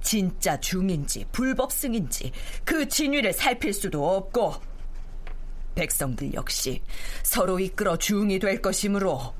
진짜 0.02 0.60
중인지 0.60 1.24
불법승인지 1.32 2.32
그 2.66 2.86
진위를 2.86 3.32
살필 3.32 3.72
수도 3.72 4.14
없고 4.14 4.71
백성들 5.74 6.34
역시 6.34 6.82
서로 7.22 7.58
이끌어 7.58 7.96
중이 7.96 8.38
될 8.38 8.60
것이므로 8.60 9.34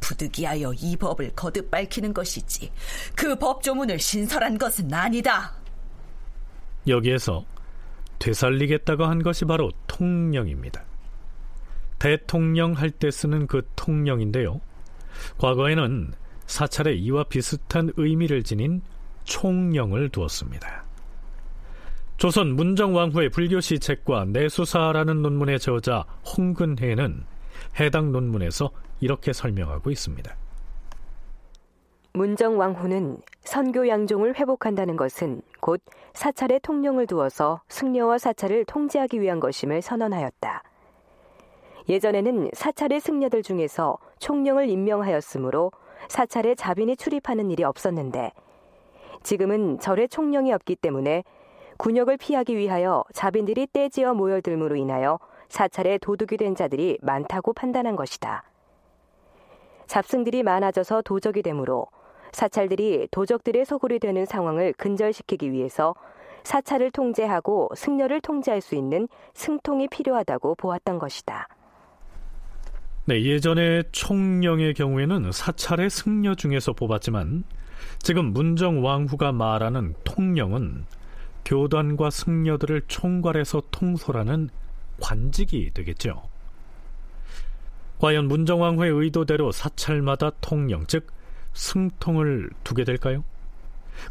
부득이하여 0.00 0.72
이 0.74 0.96
법을 0.96 1.32
거듭 1.34 1.70
밝히는 1.70 2.12
것이지 2.12 2.70
그 3.14 3.36
법조문을 3.36 3.98
신설한 3.98 4.58
것은 4.58 4.92
아니다. 4.92 5.54
여기에서 6.86 7.44
되살리겠다고 8.18 9.04
한 9.04 9.22
것이 9.22 9.44
바로 9.44 9.70
통령입니다. 9.86 10.84
대통령 11.98 12.72
할 12.72 12.90
때 12.90 13.10
쓰는 13.10 13.46
그 13.46 13.62
통령인데요. 13.76 14.60
과거에는 15.38 16.12
사찰에 16.46 16.94
이와 16.94 17.24
비슷한 17.24 17.90
의미를 17.96 18.42
지닌 18.42 18.82
총령을 19.24 20.10
두었습니다. 20.10 20.83
조선 22.16 22.54
문정왕후의 22.54 23.30
불교 23.30 23.60
시 23.60 23.78
책과 23.78 24.26
내수사라는 24.26 25.22
논문의 25.22 25.58
저자 25.58 26.04
홍근혜는 26.36 27.24
해당 27.80 28.12
논문에서 28.12 28.70
이렇게 29.00 29.32
설명하고 29.32 29.90
있습니다. 29.90 30.34
문정왕후는 32.14 33.18
선교 33.40 33.88
양종을 33.88 34.36
회복한다는 34.38 34.96
것은 34.96 35.42
곧 35.60 35.82
사찰의 36.12 36.60
통령을 36.60 37.08
두어서 37.08 37.60
승려와 37.68 38.18
사찰을 38.18 38.64
통제하기 38.66 39.20
위한 39.20 39.40
것임을 39.40 39.82
선언하였다. 39.82 40.62
예전에는 41.88 42.50
사찰의 42.54 43.00
승려들 43.00 43.42
중에서 43.42 43.98
총령을 44.20 44.68
임명하였으므로 44.68 45.72
사찰에 46.08 46.54
자빈이 46.54 46.96
출입하는 46.96 47.50
일이 47.50 47.64
없었는데 47.64 48.30
지금은 49.24 49.80
절에 49.80 50.06
총령이 50.06 50.52
없기 50.52 50.76
때문에 50.76 51.24
군역을 51.76 52.16
피하기 52.16 52.56
위하여 52.56 53.04
자빈들이 53.12 53.68
떼지어 53.72 54.14
모여들므로 54.14 54.76
인하여 54.76 55.18
사찰에 55.48 55.98
도둑이 55.98 56.38
된 56.38 56.54
자들이 56.54 56.98
많다고 57.02 57.52
판단한 57.52 57.96
것이다. 57.96 58.44
잡승들이 59.86 60.42
많아져서 60.42 61.02
도적이 61.02 61.42
되므로 61.42 61.86
사찰들이 62.32 63.08
도적들의 63.10 63.64
소굴이 63.64 63.98
되는 63.98 64.24
상황을 64.24 64.72
근절시키기 64.74 65.52
위해서 65.52 65.94
사찰을 66.42 66.90
통제하고 66.90 67.70
승려를 67.74 68.20
통제할 68.20 68.60
수 68.60 68.74
있는 68.74 69.08
승통이 69.34 69.88
필요하다고 69.88 70.56
보았던 70.56 70.98
것이다. 70.98 71.48
네, 73.06 73.22
예전에 73.22 73.82
총령의 73.92 74.74
경우에는 74.74 75.30
사찰의 75.30 75.90
승려 75.90 76.34
중에서 76.34 76.72
뽑았지만 76.72 77.44
지금 77.98 78.32
문정 78.32 78.84
왕후가 78.84 79.32
말하는 79.32 79.94
통령은 80.04 80.86
교단과 81.44 82.10
승려들을 82.10 82.82
총괄해서 82.88 83.62
통솔하는 83.70 84.50
관직이 85.00 85.70
되겠죠. 85.74 86.22
과연 87.98 88.26
문정왕후의 88.28 88.90
의도대로 88.92 89.52
사찰마다 89.52 90.30
통령, 90.40 90.86
즉 90.86 91.12
승통을 91.52 92.50
두게 92.64 92.84
될까요? 92.84 93.24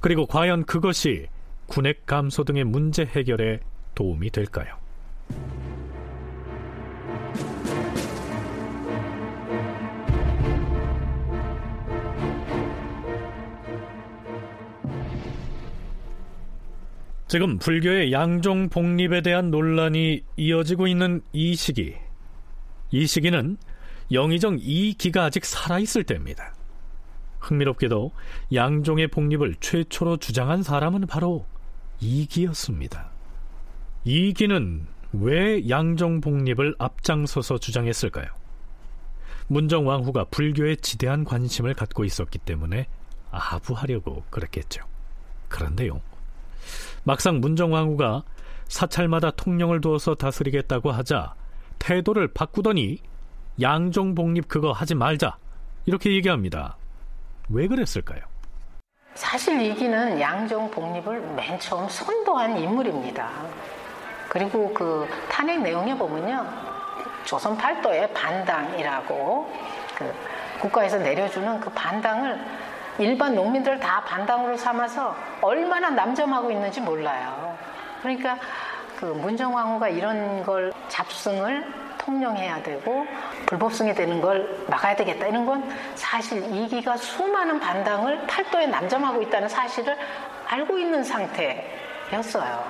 그리고 0.02 0.26
과연 0.26 0.66
그것이 0.66 1.28
군액 1.68 2.06
감소 2.06 2.44
등의 2.44 2.64
문제 2.64 3.06
해결에 3.06 3.60
도움이 3.96 4.30
될까요? 4.32 4.83
지금 17.34 17.58
불교의 17.58 18.12
양종 18.12 18.70
복립에 18.70 19.22
대한 19.22 19.50
논란이 19.50 20.24
이어지고 20.38 20.86
있는 20.86 21.24
이 21.32 21.56
시기. 21.56 21.96
이 22.92 23.08
시기는 23.08 23.58
영의정 24.12 24.60
이기가 24.62 25.24
아직 25.24 25.44
살아있을 25.44 26.04
때입니다. 26.04 26.54
흥미롭게도 27.40 28.12
양종의 28.54 29.08
복립을 29.08 29.56
최초로 29.60 30.18
주장한 30.18 30.62
사람은 30.62 31.08
바로 31.08 31.48
이기였습니다. 32.02 33.10
이기는 34.04 34.86
왜 35.14 35.68
양종 35.68 36.22
복립을 36.22 36.76
앞장서서 36.78 37.58
주장했을까요? 37.58 38.28
문정왕후가 39.48 40.26
불교에 40.26 40.76
지대한 40.76 41.24
관심을 41.24 41.74
갖고 41.74 42.06
있었기 42.06 42.38
때문에 42.38 42.86
아부하려고 43.32 44.24
그랬겠죠. 44.30 44.84
그런데요. 45.48 46.13
막상 47.04 47.40
문정왕후가 47.40 48.24
사찰마다 48.68 49.32
통령을 49.32 49.82
두어서 49.82 50.16
다스리겠다고 50.16 50.92
하자 50.92 51.36
태도를 51.80 52.34
바꾸더니 52.34 53.00
양종 53.62 54.16
복립 54.16 54.48
그거 54.48 54.72
하지 54.72 54.96
말자 54.96 55.38
이렇게 55.86 56.12
얘기합니다. 56.14 56.78
왜 57.50 57.68
그랬을까요? 57.68 58.22
사실 59.16 59.62
이기는 59.62 60.20
양종 60.20 60.72
복립을 60.72 61.22
맨 61.36 61.60
처음 61.60 61.88
선도한 61.88 62.58
인물입니다. 62.58 63.30
그리고 64.30 64.74
그 64.74 65.08
탄핵 65.30 65.62
내용에 65.62 65.96
보면요. 65.96 66.46
조선 67.26 67.56
팔도의 67.56 68.12
반당이라고 68.14 69.52
그 69.98 70.14
국가에서 70.60 70.98
내려주는 70.98 71.60
그 71.60 71.70
반당을 71.72 72.40
일반 73.00 73.36
농민들 73.36 73.80
다 73.80 74.04
반당으로 74.06 74.58
삼아서 74.58 75.16
얼마나 75.42 75.90
남점하고 75.90 76.52
있는지 76.52 76.82
몰라요. 76.82 77.58
그러니까 78.02 78.38
그 79.00 79.06
문정왕후가 79.06 79.90
이런 79.90 80.44
걸 80.44 80.72
잡승을 80.88 81.66
통령해야 81.98 82.62
되고 82.62 83.06
불법승이 83.46 83.94
되는 83.94 84.22
걸 84.22 84.66
막아야 84.70 84.96
되겠다 84.96 85.28
이런 85.28 85.46
건 85.46 85.70
사실 85.96 86.44
이기가 86.54 86.98
수많은 86.98 87.60
반당을 87.60 88.28
팔도에 88.28 88.68
남점하고 88.68 89.22
있다는 89.24 89.48
사실을 89.48 89.98
알고 90.48 90.78
있는 90.78 91.04
상태였어요. 91.04 92.66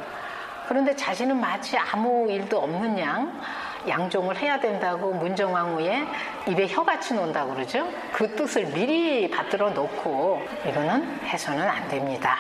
그런데 0.68 0.96
자신은 0.96 1.40
마치 1.40 1.78
아무 1.78 2.30
일도 2.30 2.58
없는 2.58 2.98
양 3.00 3.42
양종을 3.88 4.38
해야 4.38 4.60
된다고 4.60 5.14
문정왕후의 5.14 6.08
입에 6.50 6.68
혀같이 6.68 7.14
논다고 7.14 7.54
그러죠. 7.54 7.88
그 8.14 8.36
뜻을 8.36 8.68
미리 8.74 9.30
받들어 9.30 9.72
놓고 9.72 10.42
이거는 10.68 11.20
해서는 11.22 11.68
안 11.68 11.88
됩니다. 11.90 12.38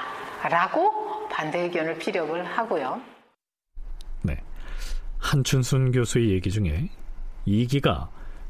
라고 0.50 1.28
반대 1.30 1.62
의견을 1.62 1.98
피력을 1.98 2.44
하고요. 2.44 3.02
네. 4.22 4.38
한춘순 5.20 5.92
교수의 5.92 6.32
얘기 6.32 6.52
중에 6.52 6.90
이기가 7.46 8.10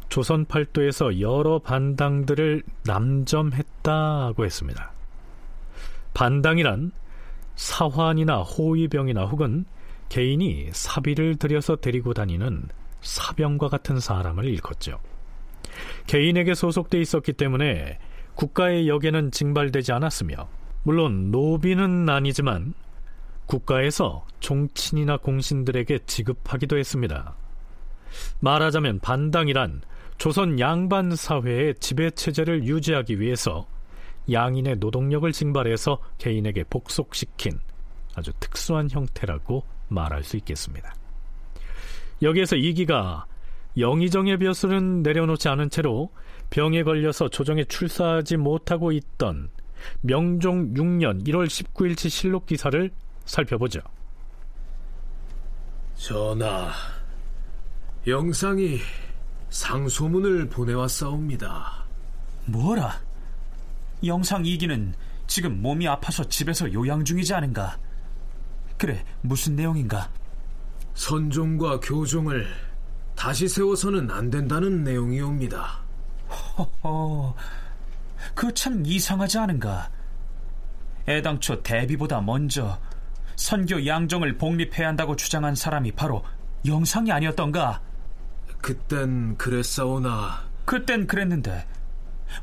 조선 0.10 0.46
팔도에서 0.46 1.20
여러 1.20 1.60
반당들을 1.60 2.64
남점했다고 2.86 4.46
했습니다. 4.46 4.92
반당이란 6.14 6.92
사환이나 7.56 8.42
호위병이나 8.42 9.26
혹은 9.26 9.66
개인이 10.10 10.70
사비를 10.72 11.38
들여서 11.38 11.78
데리고 11.78 12.14
다니는 12.14 12.68
사병과 13.04 13.70
같은 13.70 14.00
사람을 14.00 14.46
일컫죠. 14.46 15.00
개인에게 16.08 16.56
소속돼 16.56 17.00
있었기 17.02 17.34
때문에 17.34 18.00
국가의 18.36 18.88
역에는 18.88 19.32
징발되지 19.32 19.92
않았으며 19.92 20.48
물론 20.84 21.32
노비는 21.32 22.10
아니지만 22.10 22.74
국가에서 23.46 24.26
종친이나 24.40 25.18
공신들에게 25.18 26.00
지급하기도 26.06 26.78
했습니다. 26.78 27.36
말하자면 28.40 29.00
반당이란 29.00 29.82
조선 30.18 30.60
양반 30.60 31.16
사회의 31.16 31.76
지배 31.80 32.12
체제를 32.12 32.64
유지하기 32.64 33.20
위해서 33.20 33.68
양인의 34.32 34.78
노동력을 34.78 35.30
징발해서 35.32 36.00
개인에게 36.18 36.64
복속시킨 36.70 37.60
아주 38.16 38.32
특수한 38.40 38.90
형태라고 38.90 39.66
말할 39.90 40.24
수 40.24 40.38
있겠습니다. 40.38 40.94
여기에서 42.24 42.56
이기가 42.56 43.26
영의정의 43.78 44.38
벼슬은 44.38 45.04
내려놓지 45.04 45.50
않은 45.50 45.70
채로 45.70 46.10
병에 46.50 46.84
걸려서 46.84 47.28
조정에 47.30 47.66
출사하지 47.66 48.38
못하고 48.38 48.92
있던 48.92 49.50
명종 50.02 50.74
6년 50.74 51.28
1월 51.28 51.48
19일치 51.48 52.10
실록 52.10 52.46
기사를 52.46 52.90
살펴보죠. 53.26 53.82
전하, 55.96 56.72
영상이 58.08 58.80
상소문을 59.50 60.50
보내왔사옵니다. 60.50 61.86
뭐라? 62.46 63.00
영상 64.06 64.46
이기는 64.46 64.94
지금 65.28 65.62
몸이 65.62 65.88
아파서 65.88 66.24
집에서 66.24 66.72
요양 66.74 67.04
중이지 67.04 67.34
않은가? 67.34 67.78
그래, 68.78 69.04
무슨 69.22 69.56
내용인가? 69.56 70.10
선종과 70.94 71.80
교종을 71.80 72.48
다시 73.16 73.48
세워서는 73.48 74.12
안 74.12 74.30
된다는 74.30 74.84
내용이옵니다. 74.84 75.80
허허, 76.30 77.36
그참 78.34 78.84
이상하지 78.86 79.38
않은가? 79.40 79.90
애당초 81.08 81.62
대비보다 81.62 82.22
먼저 82.22 82.80
선교 83.36 83.86
양정을 83.86 84.38
복립해야 84.38 84.88
한다고 84.88 85.16
주장한 85.16 85.56
사람이 85.56 85.94
바로 85.94 86.24
영상이 86.66 87.12
아니었던가? 87.12 87.82
그땐 88.62 89.38
그랬사오나 89.38 90.46
그땐 90.66 91.08
그랬는데 91.08 91.68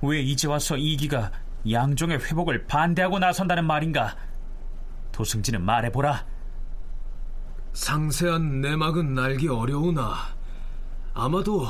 왜 0.03 0.21
이제 0.21 0.47
와서 0.47 0.77
이기가 0.77 1.33
양종의 1.71 2.19
회복을 2.19 2.67
반대하고 2.67 3.19
나선다는 3.19 3.65
말인가? 3.65 4.17
도승지는 5.13 5.63
말해보라. 5.63 6.27
상세한 7.73 8.61
내막은 8.61 9.19
알기 9.19 9.49
어려우나 9.49 10.17
아마도 11.15 11.67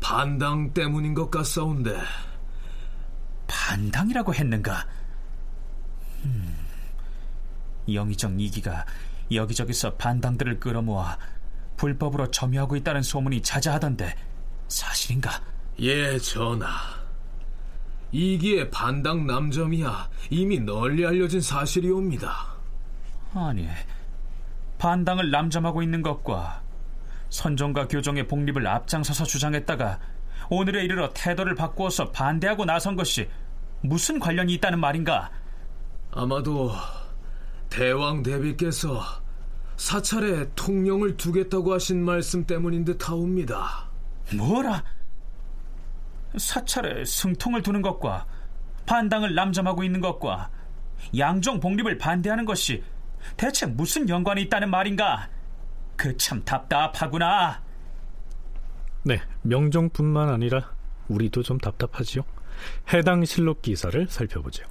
반당 0.00 0.72
때문인 0.72 1.14
것 1.14 1.30
같사온데 1.30 1.98
반당이라고 3.46 4.34
했는가? 4.34 4.86
음, 6.24 6.56
영의정 7.92 8.38
이기가 8.40 8.84
여기저기서 9.30 9.94
반당들을 9.94 10.60
끌어모아 10.60 11.18
불법으로 11.76 12.30
점유하고 12.30 12.76
있다는 12.76 13.02
소문이 13.02 13.42
자자하던데 13.42 14.14
사실인가? 14.68 15.42
예, 15.80 16.18
전하. 16.18 16.68
이기의 18.10 18.70
반당 18.70 19.26
남점이야 19.26 20.08
이미 20.30 20.58
널리 20.58 21.06
알려진 21.06 21.40
사실이옵니다. 21.40 22.54
아니, 23.34 23.68
반당을 24.78 25.30
남점하고 25.30 25.82
있는 25.82 26.02
것과 26.02 26.62
선종과 27.30 27.88
교정의 27.88 28.26
복립을 28.26 28.66
앞장서서 28.66 29.24
주장했다가 29.24 29.98
오늘에 30.50 30.84
이르러 30.84 31.10
태도를 31.12 31.54
바꾸어서 31.54 32.10
반대하고 32.10 32.64
나선 32.64 32.96
것이 32.96 33.28
무슨 33.80 34.18
관련이 34.18 34.54
있다는 34.54 34.80
말인가? 34.80 35.30
아마도 36.10 36.72
대왕 37.68 38.22
대비께서 38.22 39.02
사찰에 39.76 40.48
통령을 40.56 41.16
두겠다고 41.16 41.74
하신 41.74 42.04
말씀 42.04 42.44
때문인 42.44 42.84
듯 42.84 43.08
하옵니다. 43.08 43.88
뭐라? 44.36 44.82
사찰에 46.36 47.04
승통을 47.04 47.62
두는 47.62 47.82
것과 47.82 48.26
반당을 48.86 49.34
남점하고 49.34 49.84
있는 49.84 50.00
것과 50.00 50.50
양종 51.16 51.60
복립을 51.60 51.98
반대하는 51.98 52.44
것이 52.44 52.82
대체 53.36 53.66
무슨 53.66 54.08
연관이 54.08 54.42
있다는 54.42 54.70
말인가? 54.70 55.28
그 55.96 56.16
참 56.16 56.42
답답하구나. 56.44 57.60
네, 59.04 59.20
명종뿐만 59.42 60.28
아니라 60.28 60.72
우리도 61.08 61.42
좀 61.42 61.58
답답하지요. 61.58 62.22
해당 62.92 63.24
실록 63.24 63.62
기사를 63.62 64.06
살펴보죠. 64.08 64.64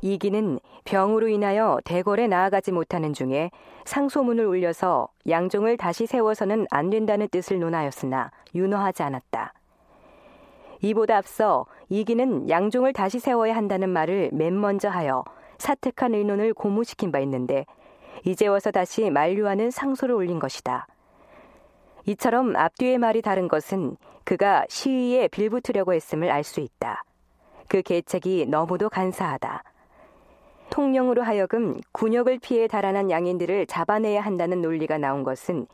이기는 0.00 0.58
병으로 0.84 1.28
인하여 1.28 1.78
대궐에 1.84 2.26
나아가지 2.26 2.72
못하는 2.72 3.12
중에 3.12 3.50
상소문을 3.84 4.44
올려서 4.44 5.08
양종을 5.28 5.76
다시 5.76 6.06
세워서는 6.06 6.66
안 6.70 6.90
된다는 6.90 7.28
뜻을 7.28 7.60
논하였으나 7.60 8.32
윤허하지 8.54 9.02
않았다. 9.04 9.52
이보다 10.80 11.18
앞서 11.18 11.66
이기는 11.88 12.48
양종을 12.48 12.92
다시 12.92 13.20
세워야 13.20 13.54
한다는 13.54 13.90
말을 13.90 14.30
맨 14.32 14.60
먼저 14.60 14.88
하여 14.88 15.22
사특한 15.62 16.14
의논을 16.14 16.54
고무시킨 16.54 17.12
바 17.12 17.20
있는데 17.20 17.64
이제 18.24 18.48
와서 18.48 18.72
다시 18.72 19.10
만류하는 19.10 19.70
상소를 19.70 20.12
올린 20.12 20.40
것이다. 20.40 20.88
이처럼 22.06 22.56
앞뒤의 22.56 22.98
말이 22.98 23.22
다른 23.22 23.46
것은 23.46 23.96
그가 24.24 24.66
시위에 24.68 25.28
빌붙으려고 25.28 25.94
했음을 25.94 26.30
알 26.32 26.42
수 26.42 26.58
있다. 26.58 27.04
그 27.68 27.80
계책이 27.80 28.46
너무도 28.46 28.90
간사하다. 28.90 29.62
통령으로 30.70 31.22
하여금 31.22 31.80
군역을 31.92 32.40
피해 32.40 32.66
달아난 32.66 33.10
양인들을 33.10 33.66
잡아내야 33.66 34.20
한다는 34.20 34.62
논리가 34.62 34.98
나온 34.98 35.22
것은 35.22 35.68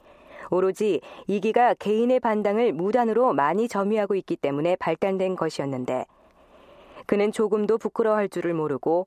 오로지 0.50 1.00
이기가 1.26 1.74
개인의 1.74 2.20
반당을 2.20 2.72
무단으로 2.72 3.32
많이 3.32 3.68
점유하고 3.68 4.16
있기 4.16 4.36
때문에 4.36 4.76
발단된 4.76 5.34
것이었는데 5.36 6.04
그는 7.06 7.32
조금도 7.32 7.78
부끄러워할 7.78 8.28
줄을 8.28 8.52
모르고 8.52 9.06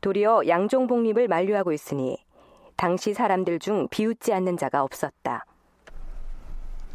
도리어 0.00 0.42
양종 0.48 0.86
복립을 0.86 1.28
만류하고 1.28 1.72
있으니 1.72 2.16
당시 2.76 3.12
사람들 3.12 3.58
중 3.58 3.88
비웃지 3.88 4.32
않는 4.32 4.56
자가 4.56 4.82
없었다. 4.82 5.44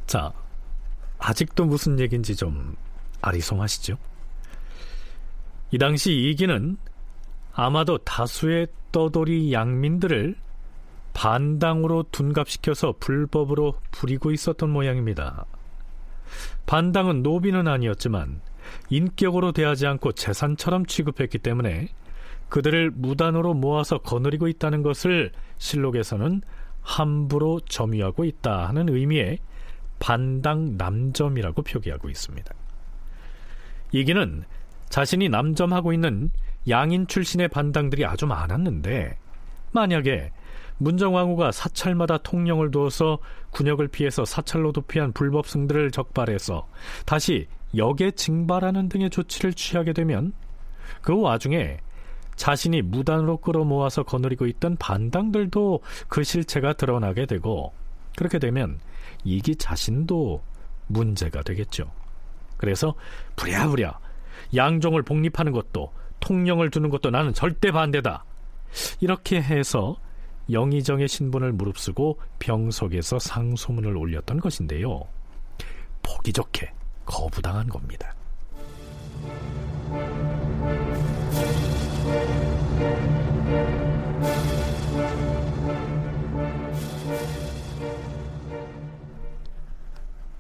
자, 0.08 0.34
아직도 1.20 1.66
무슨 1.66 1.99
얘기인지 1.99 2.36
좀 2.36 2.76
아리송하시죠? 3.22 3.97
이 5.72 5.78
당시 5.78 6.14
이기는 6.14 6.78
아마도 7.53 7.97
다수의 7.99 8.68
떠돌이 8.91 9.51
양민들을 9.53 10.36
반당으로 11.14 12.03
둔갑시켜서 12.12 12.95
불법으로 12.99 13.76
부리고 13.91 14.32
있었던 14.32 14.70
모양입니다. 14.70 15.45
반당은 16.66 17.24
노비는 17.24 17.68
아니었지만 17.68 18.41
인격으로 18.89 19.51
대하지 19.51 19.88
않고 19.88 20.14
재산처럼 20.14 20.86
취급했기 20.86 21.38
때문에 21.38 21.89
그들을 22.50 22.91
무단으로 22.91 23.54
모아서 23.54 23.98
거느리고 23.98 24.48
있다는 24.48 24.84
것을 24.84 25.32
실록에서는 25.58 26.41
함부로 26.82 27.60
점유하고 27.62 28.26
있다 28.26 28.68
하는 28.68 28.89
의미의 28.89 29.39
반당 30.00 30.78
남점이라고 30.78 31.64
표기하고 31.64 32.10
있습니다. 32.10 32.54
이기는 33.91 34.43
자신이 34.89 35.30
남점하고 35.30 35.93
있는 35.93 36.30
양인 36.70 37.08
출신의 37.08 37.48
반당들이 37.48 38.06
아주 38.06 38.28
많았는데 38.28 39.18
만약에 39.72 40.32
문정왕후가 40.78 41.52
사찰마다 41.52 42.18
통령을 42.18 42.72
두어서 42.72 43.20
군역을 43.52 43.88
피해서 43.88 44.26
사찰로 44.26 44.72
도피한 44.72 45.14
불법승들을 45.14 45.91
적발해서 45.91 46.68
다시 47.06 47.48
역에 47.76 48.12
징발하는 48.12 48.89
등의 48.89 49.10
조치를 49.10 49.54
취하게 49.54 49.93
되면 49.93 50.34
그 51.02 51.20
와중에 51.20 51.80
자신이 52.36 52.81
무단으로 52.81 53.38
끌어모아서 53.38 54.03
거느리고 54.03 54.45
있던 54.47 54.75
반당들도 54.77 55.81
그 56.07 56.23
실체가 56.23 56.73
드러나게 56.73 57.25
되고 57.25 57.73
그렇게 58.15 58.39
되면 58.39 58.79
이기 59.23 59.55
자신도 59.55 60.41
문제가 60.88 61.43
되겠죠. 61.43 61.91
그래서 62.57 62.95
부랴부랴 63.36 63.99
양종을 64.55 65.03
복립하는 65.03 65.51
것도 65.51 65.91
통령을 66.19 66.69
두는 66.69 66.89
것도 66.89 67.09
나는 67.09 67.33
절대 67.33 67.71
반대다. 67.71 68.23
이렇게 68.99 69.41
해서 69.41 69.97
영의정의 70.51 71.07
신분을 71.07 71.53
무릅쓰고 71.53 72.19
병석에서 72.39 73.19
상소문을 73.19 73.95
올렸던 73.97 74.39
것인데요. 74.39 75.03
보기 76.03 76.33
좋게 76.33 76.71
거부당한 77.05 77.67
겁니다. 77.67 78.14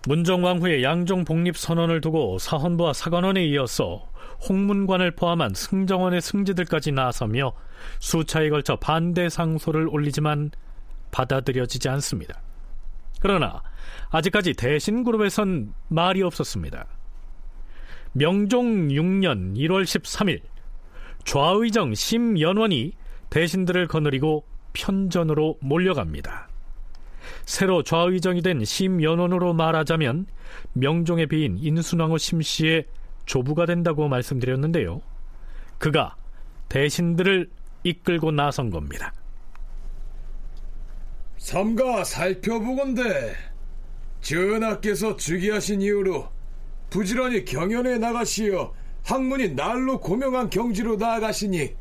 문정왕후의 0.07 0.83
양종 0.83 1.25
복립 1.25 1.57
선언을 1.57 2.01
두고 2.01 2.37
사헌부와 2.37 2.93
사관원에 2.93 3.43
이어서 3.45 4.07
홍문관을 4.47 5.11
포함한 5.11 5.53
승정원의 5.55 6.21
승지들까지 6.21 6.91
나서며 6.91 7.53
수차에 7.99 8.49
걸쳐 8.49 8.75
반대 8.75 9.29
상소를 9.29 9.87
올리지만 9.87 10.51
받아들여지지 11.11 11.89
않습니다. 11.89 12.41
그러나 13.19 13.63
아직까지 14.09 14.53
대신 14.53 15.03
그룹에선 15.03 15.73
말이 15.87 16.21
없었습니다. 16.21 16.85
명종 18.13 18.89
6년 18.89 19.55
1월 19.57 19.83
13일 19.83 20.41
좌의정 21.23 21.95
심연원이 21.95 22.93
대신들을 23.29 23.87
거느리고 23.87 24.45
편전으로 24.73 25.57
몰려갑니다. 25.61 26.49
새로 27.45 27.83
좌의정이 27.83 28.41
된 28.41 28.65
심연원으로 28.65 29.53
말하자면 29.53 30.25
명종의 30.73 31.27
비인 31.27 31.57
인순왕후 31.59 32.17
심씨의 32.17 32.85
조부가 33.25 33.65
된다고 33.65 34.07
말씀드렸는데요. 34.07 35.01
그가 35.77 36.15
대신들을 36.69 37.49
이끌고 37.83 38.31
나선 38.31 38.69
겁니다. 38.69 39.13
삼가 41.37 42.03
살펴보건대 42.03 43.35
전하께서 44.21 45.15
즉위하신 45.15 45.81
이후로 45.81 46.27
부지런히 46.89 47.45
경연에 47.45 47.99
나가시어 47.99 48.73
학문이 49.03 49.49
날로 49.49 49.99
고명한 49.99 50.49
경지로 50.49 50.95
나아가시니 50.95 51.75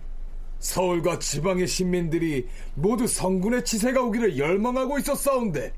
서울과 0.65 1.19
지방의 1.19 1.67
신민들이 1.67 2.49
모두 2.75 3.07
성군의 3.07 3.65
치세가 3.65 4.03
오기를 4.03 4.39
열망하고 4.39 4.99
있었사온데 4.99 5.75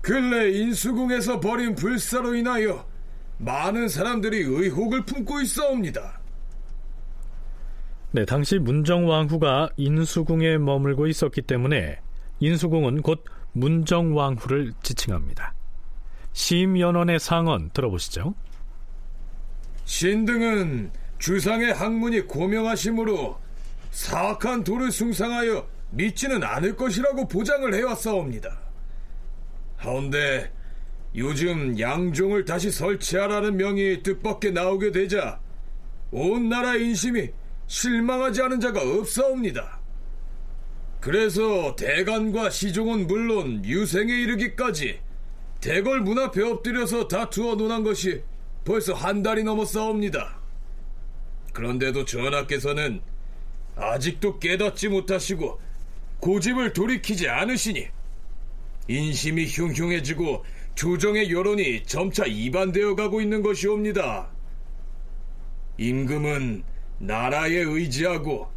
근래 0.00 0.50
인수궁에서 0.50 1.40
벌인 1.40 1.74
불사로 1.74 2.34
인하여 2.34 2.86
많은 3.36 3.88
사람들이 3.88 4.38
의혹을 4.38 5.04
품고 5.04 5.42
있사옵니다. 5.42 6.20
네, 8.12 8.24
당시 8.24 8.58
문정왕후가 8.58 9.70
인수궁에 9.76 10.56
머물고 10.56 11.06
있었기 11.06 11.42
때문에 11.42 12.00
인수궁은 12.40 13.02
곧 13.02 13.22
문정왕후를 13.52 14.72
지칭합니다. 14.82 15.52
심연원의 16.32 17.20
상언 17.20 17.70
들어보시죠. 17.70 18.34
신등은 19.84 20.92
주상의 21.18 21.74
학문이 21.74 22.22
고명하심으로 22.22 23.49
사악한 23.90 24.64
도를 24.64 24.90
숭상하여 24.90 25.68
믿지는 25.90 26.44
않을 26.44 26.76
것이라고 26.76 27.28
보장을 27.28 27.72
해왔사옵니다. 27.74 28.58
하운데 29.76 30.52
요즘 31.16 31.78
양종을 31.78 32.44
다시 32.44 32.70
설치하라는 32.70 33.56
명이 33.56 34.02
뜻밖에 34.02 34.50
나오게 34.50 34.92
되자 34.92 35.40
온 36.12 36.48
나라 36.48 36.76
인심이 36.76 37.30
실망하지 37.66 38.42
않은 38.42 38.60
자가 38.60 38.80
없사옵니다. 38.82 39.80
그래서 41.00 41.74
대간과 41.76 42.50
시종은 42.50 43.06
물론 43.06 43.64
유생에 43.64 44.12
이르기까지 44.12 45.00
대궐 45.60 46.00
문 46.00 46.18
앞에 46.18 46.42
엎드려서 46.42 47.08
다투어 47.08 47.54
논한 47.54 47.82
것이 47.82 48.22
벌써 48.64 48.92
한 48.92 49.22
달이 49.22 49.44
넘었사옵니다. 49.44 50.38
그런데도 51.52 52.04
전하께서는 52.04 53.00
아직도 53.80 54.38
깨닫지 54.38 54.88
못하시고 54.88 55.58
고집을 56.20 56.74
돌이키지 56.74 57.28
않으시니 57.28 57.88
인심이 58.88 59.46
흉흉해지고 59.46 60.44
조정의 60.74 61.32
여론이 61.32 61.84
점차 61.84 62.24
이반되어 62.26 62.94
가고 62.94 63.20
있는 63.20 63.42
것이옵니다. 63.42 64.28
임금은 65.78 66.62
나라에 66.98 67.56
의지하고 67.56 68.50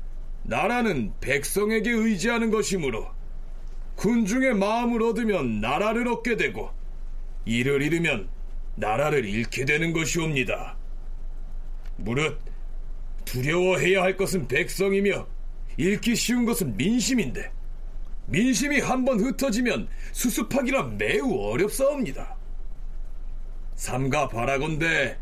나라는 0.44 1.14
백성에게 1.22 1.90
의지하는 1.90 2.52
것이므로 2.52 3.08
군중의 3.96 4.56
마음을 4.56 5.02
얻으면 5.04 5.62
나라를 5.62 6.08
얻게 6.10 6.36
되고 6.36 6.70
이를 7.46 7.82
잃으면 7.82 8.28
나라를 8.76 9.26
잃게 9.26 9.64
되는 9.66 9.94
것이옵니다. 9.94 10.76
무릇 11.98 12.40
두려워해야 13.26 14.02
할 14.02 14.18
것은 14.18 14.48
백성이며 14.48 15.28
잃기 15.78 16.16
쉬운 16.16 16.46
것은 16.46 16.78
민심인데 16.78 17.52
민심이 18.26 18.80
한번 18.80 19.20
흩어지면 19.20 19.88
수습하기라 20.12 20.84
매우 20.84 21.52
어렵사옵니다. 21.52 22.36
삼가 23.76 24.28
바라건대 24.30 25.18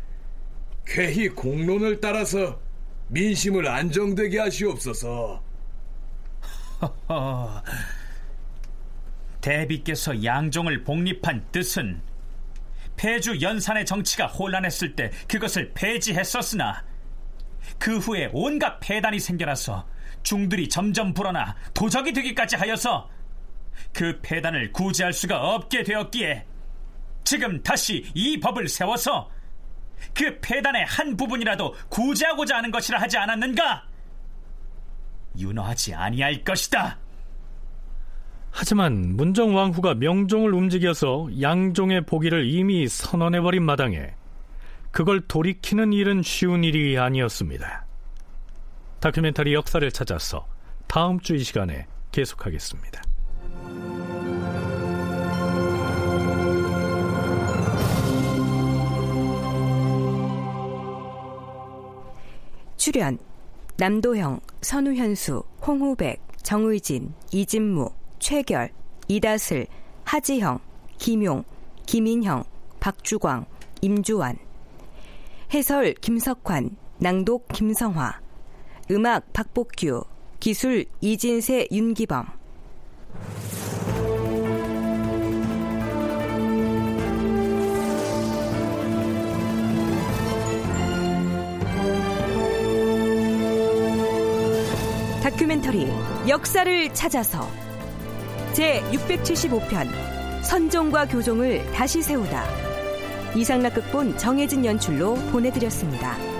쾌히 0.86 1.28
공론을 1.28 2.00
따라서 2.00 2.60
민심을 3.08 3.66
안정되게 3.66 4.38
하시옵소서. 4.38 5.42
대비께서 9.40 10.24
양종을 10.24 10.84
복립한 10.84 11.44
뜻은 11.50 12.00
폐주 12.96 13.40
연산의 13.40 13.84
정치가 13.86 14.26
혼란했을 14.26 14.94
때 14.94 15.10
그것을 15.28 15.72
폐지했었으나 15.74 16.84
그 17.78 17.98
후에 17.98 18.30
온갖 18.32 18.78
폐단이 18.80 19.18
생겨나서 19.18 19.86
중들이 20.22 20.68
점점 20.68 21.12
불어나 21.14 21.56
도적이 21.74 22.12
되기까지 22.12 22.56
하여서 22.56 23.08
그 23.92 24.20
폐단을 24.22 24.72
구제할 24.72 25.12
수가 25.12 25.54
없게 25.54 25.82
되었기에 25.82 26.46
지금 27.24 27.62
다시 27.62 28.04
이 28.14 28.38
법을 28.40 28.68
세워서 28.68 29.30
그 30.14 30.38
폐단의 30.40 30.84
한 30.86 31.16
부분이라도 31.16 31.74
구제하고자 31.88 32.56
하는 32.56 32.70
것이라 32.70 33.00
하지 33.00 33.16
않았는가? 33.18 33.84
윤허하지 35.38 35.94
아니할 35.94 36.44
것이다. 36.44 36.98
하지만 38.50 39.16
문정왕후가 39.16 39.94
명종을 39.94 40.52
움직여서 40.52 41.28
양종의 41.40 42.04
보기를 42.04 42.44
이미 42.46 42.86
선언해버린 42.86 43.62
마당에 43.62 44.14
그걸 44.92 45.22
돌이키는 45.22 45.92
일은 45.94 46.22
쉬운 46.22 46.64
일이 46.64 46.98
아니었습니다. 46.98 47.86
다큐멘터리 49.00 49.54
역사를 49.54 49.90
찾아서 49.90 50.46
다음 50.86 51.18
주 51.18 51.34
이 51.34 51.42
시간에 51.42 51.86
계속하겠습니다. 52.12 53.02
출연 62.76 63.18
남도형, 63.78 64.40
선우현수, 64.60 65.42
홍우백, 65.66 66.20
정의진, 66.42 67.14
이진무, 67.32 67.90
최결, 68.18 68.70
이다슬, 69.08 69.66
하지형, 70.04 70.58
김용, 70.98 71.44
김인형, 71.86 72.44
박주광, 72.80 73.46
임주환 73.80 74.36
해설 75.52 75.92
김석환, 76.00 76.78
낭독 76.96 77.48
김성화 77.48 78.20
음악 78.90 79.34
박복규 79.34 80.02
기술 80.40 80.86
이진세 81.02 81.68
윤기범. 81.70 82.24
다큐멘터리 95.22 95.86
역사를 96.28 96.94
찾아서 96.94 97.46
제 98.54 98.80
675편 98.90 99.86
선종과 100.44 101.08
교종을 101.08 101.70
다시 101.72 102.00
세우다 102.00 102.71
이상락 103.34 103.74
극본 103.74 104.18
정혜진 104.18 104.64
연출로 104.64 105.14
보내드렸습니다. 105.32 106.31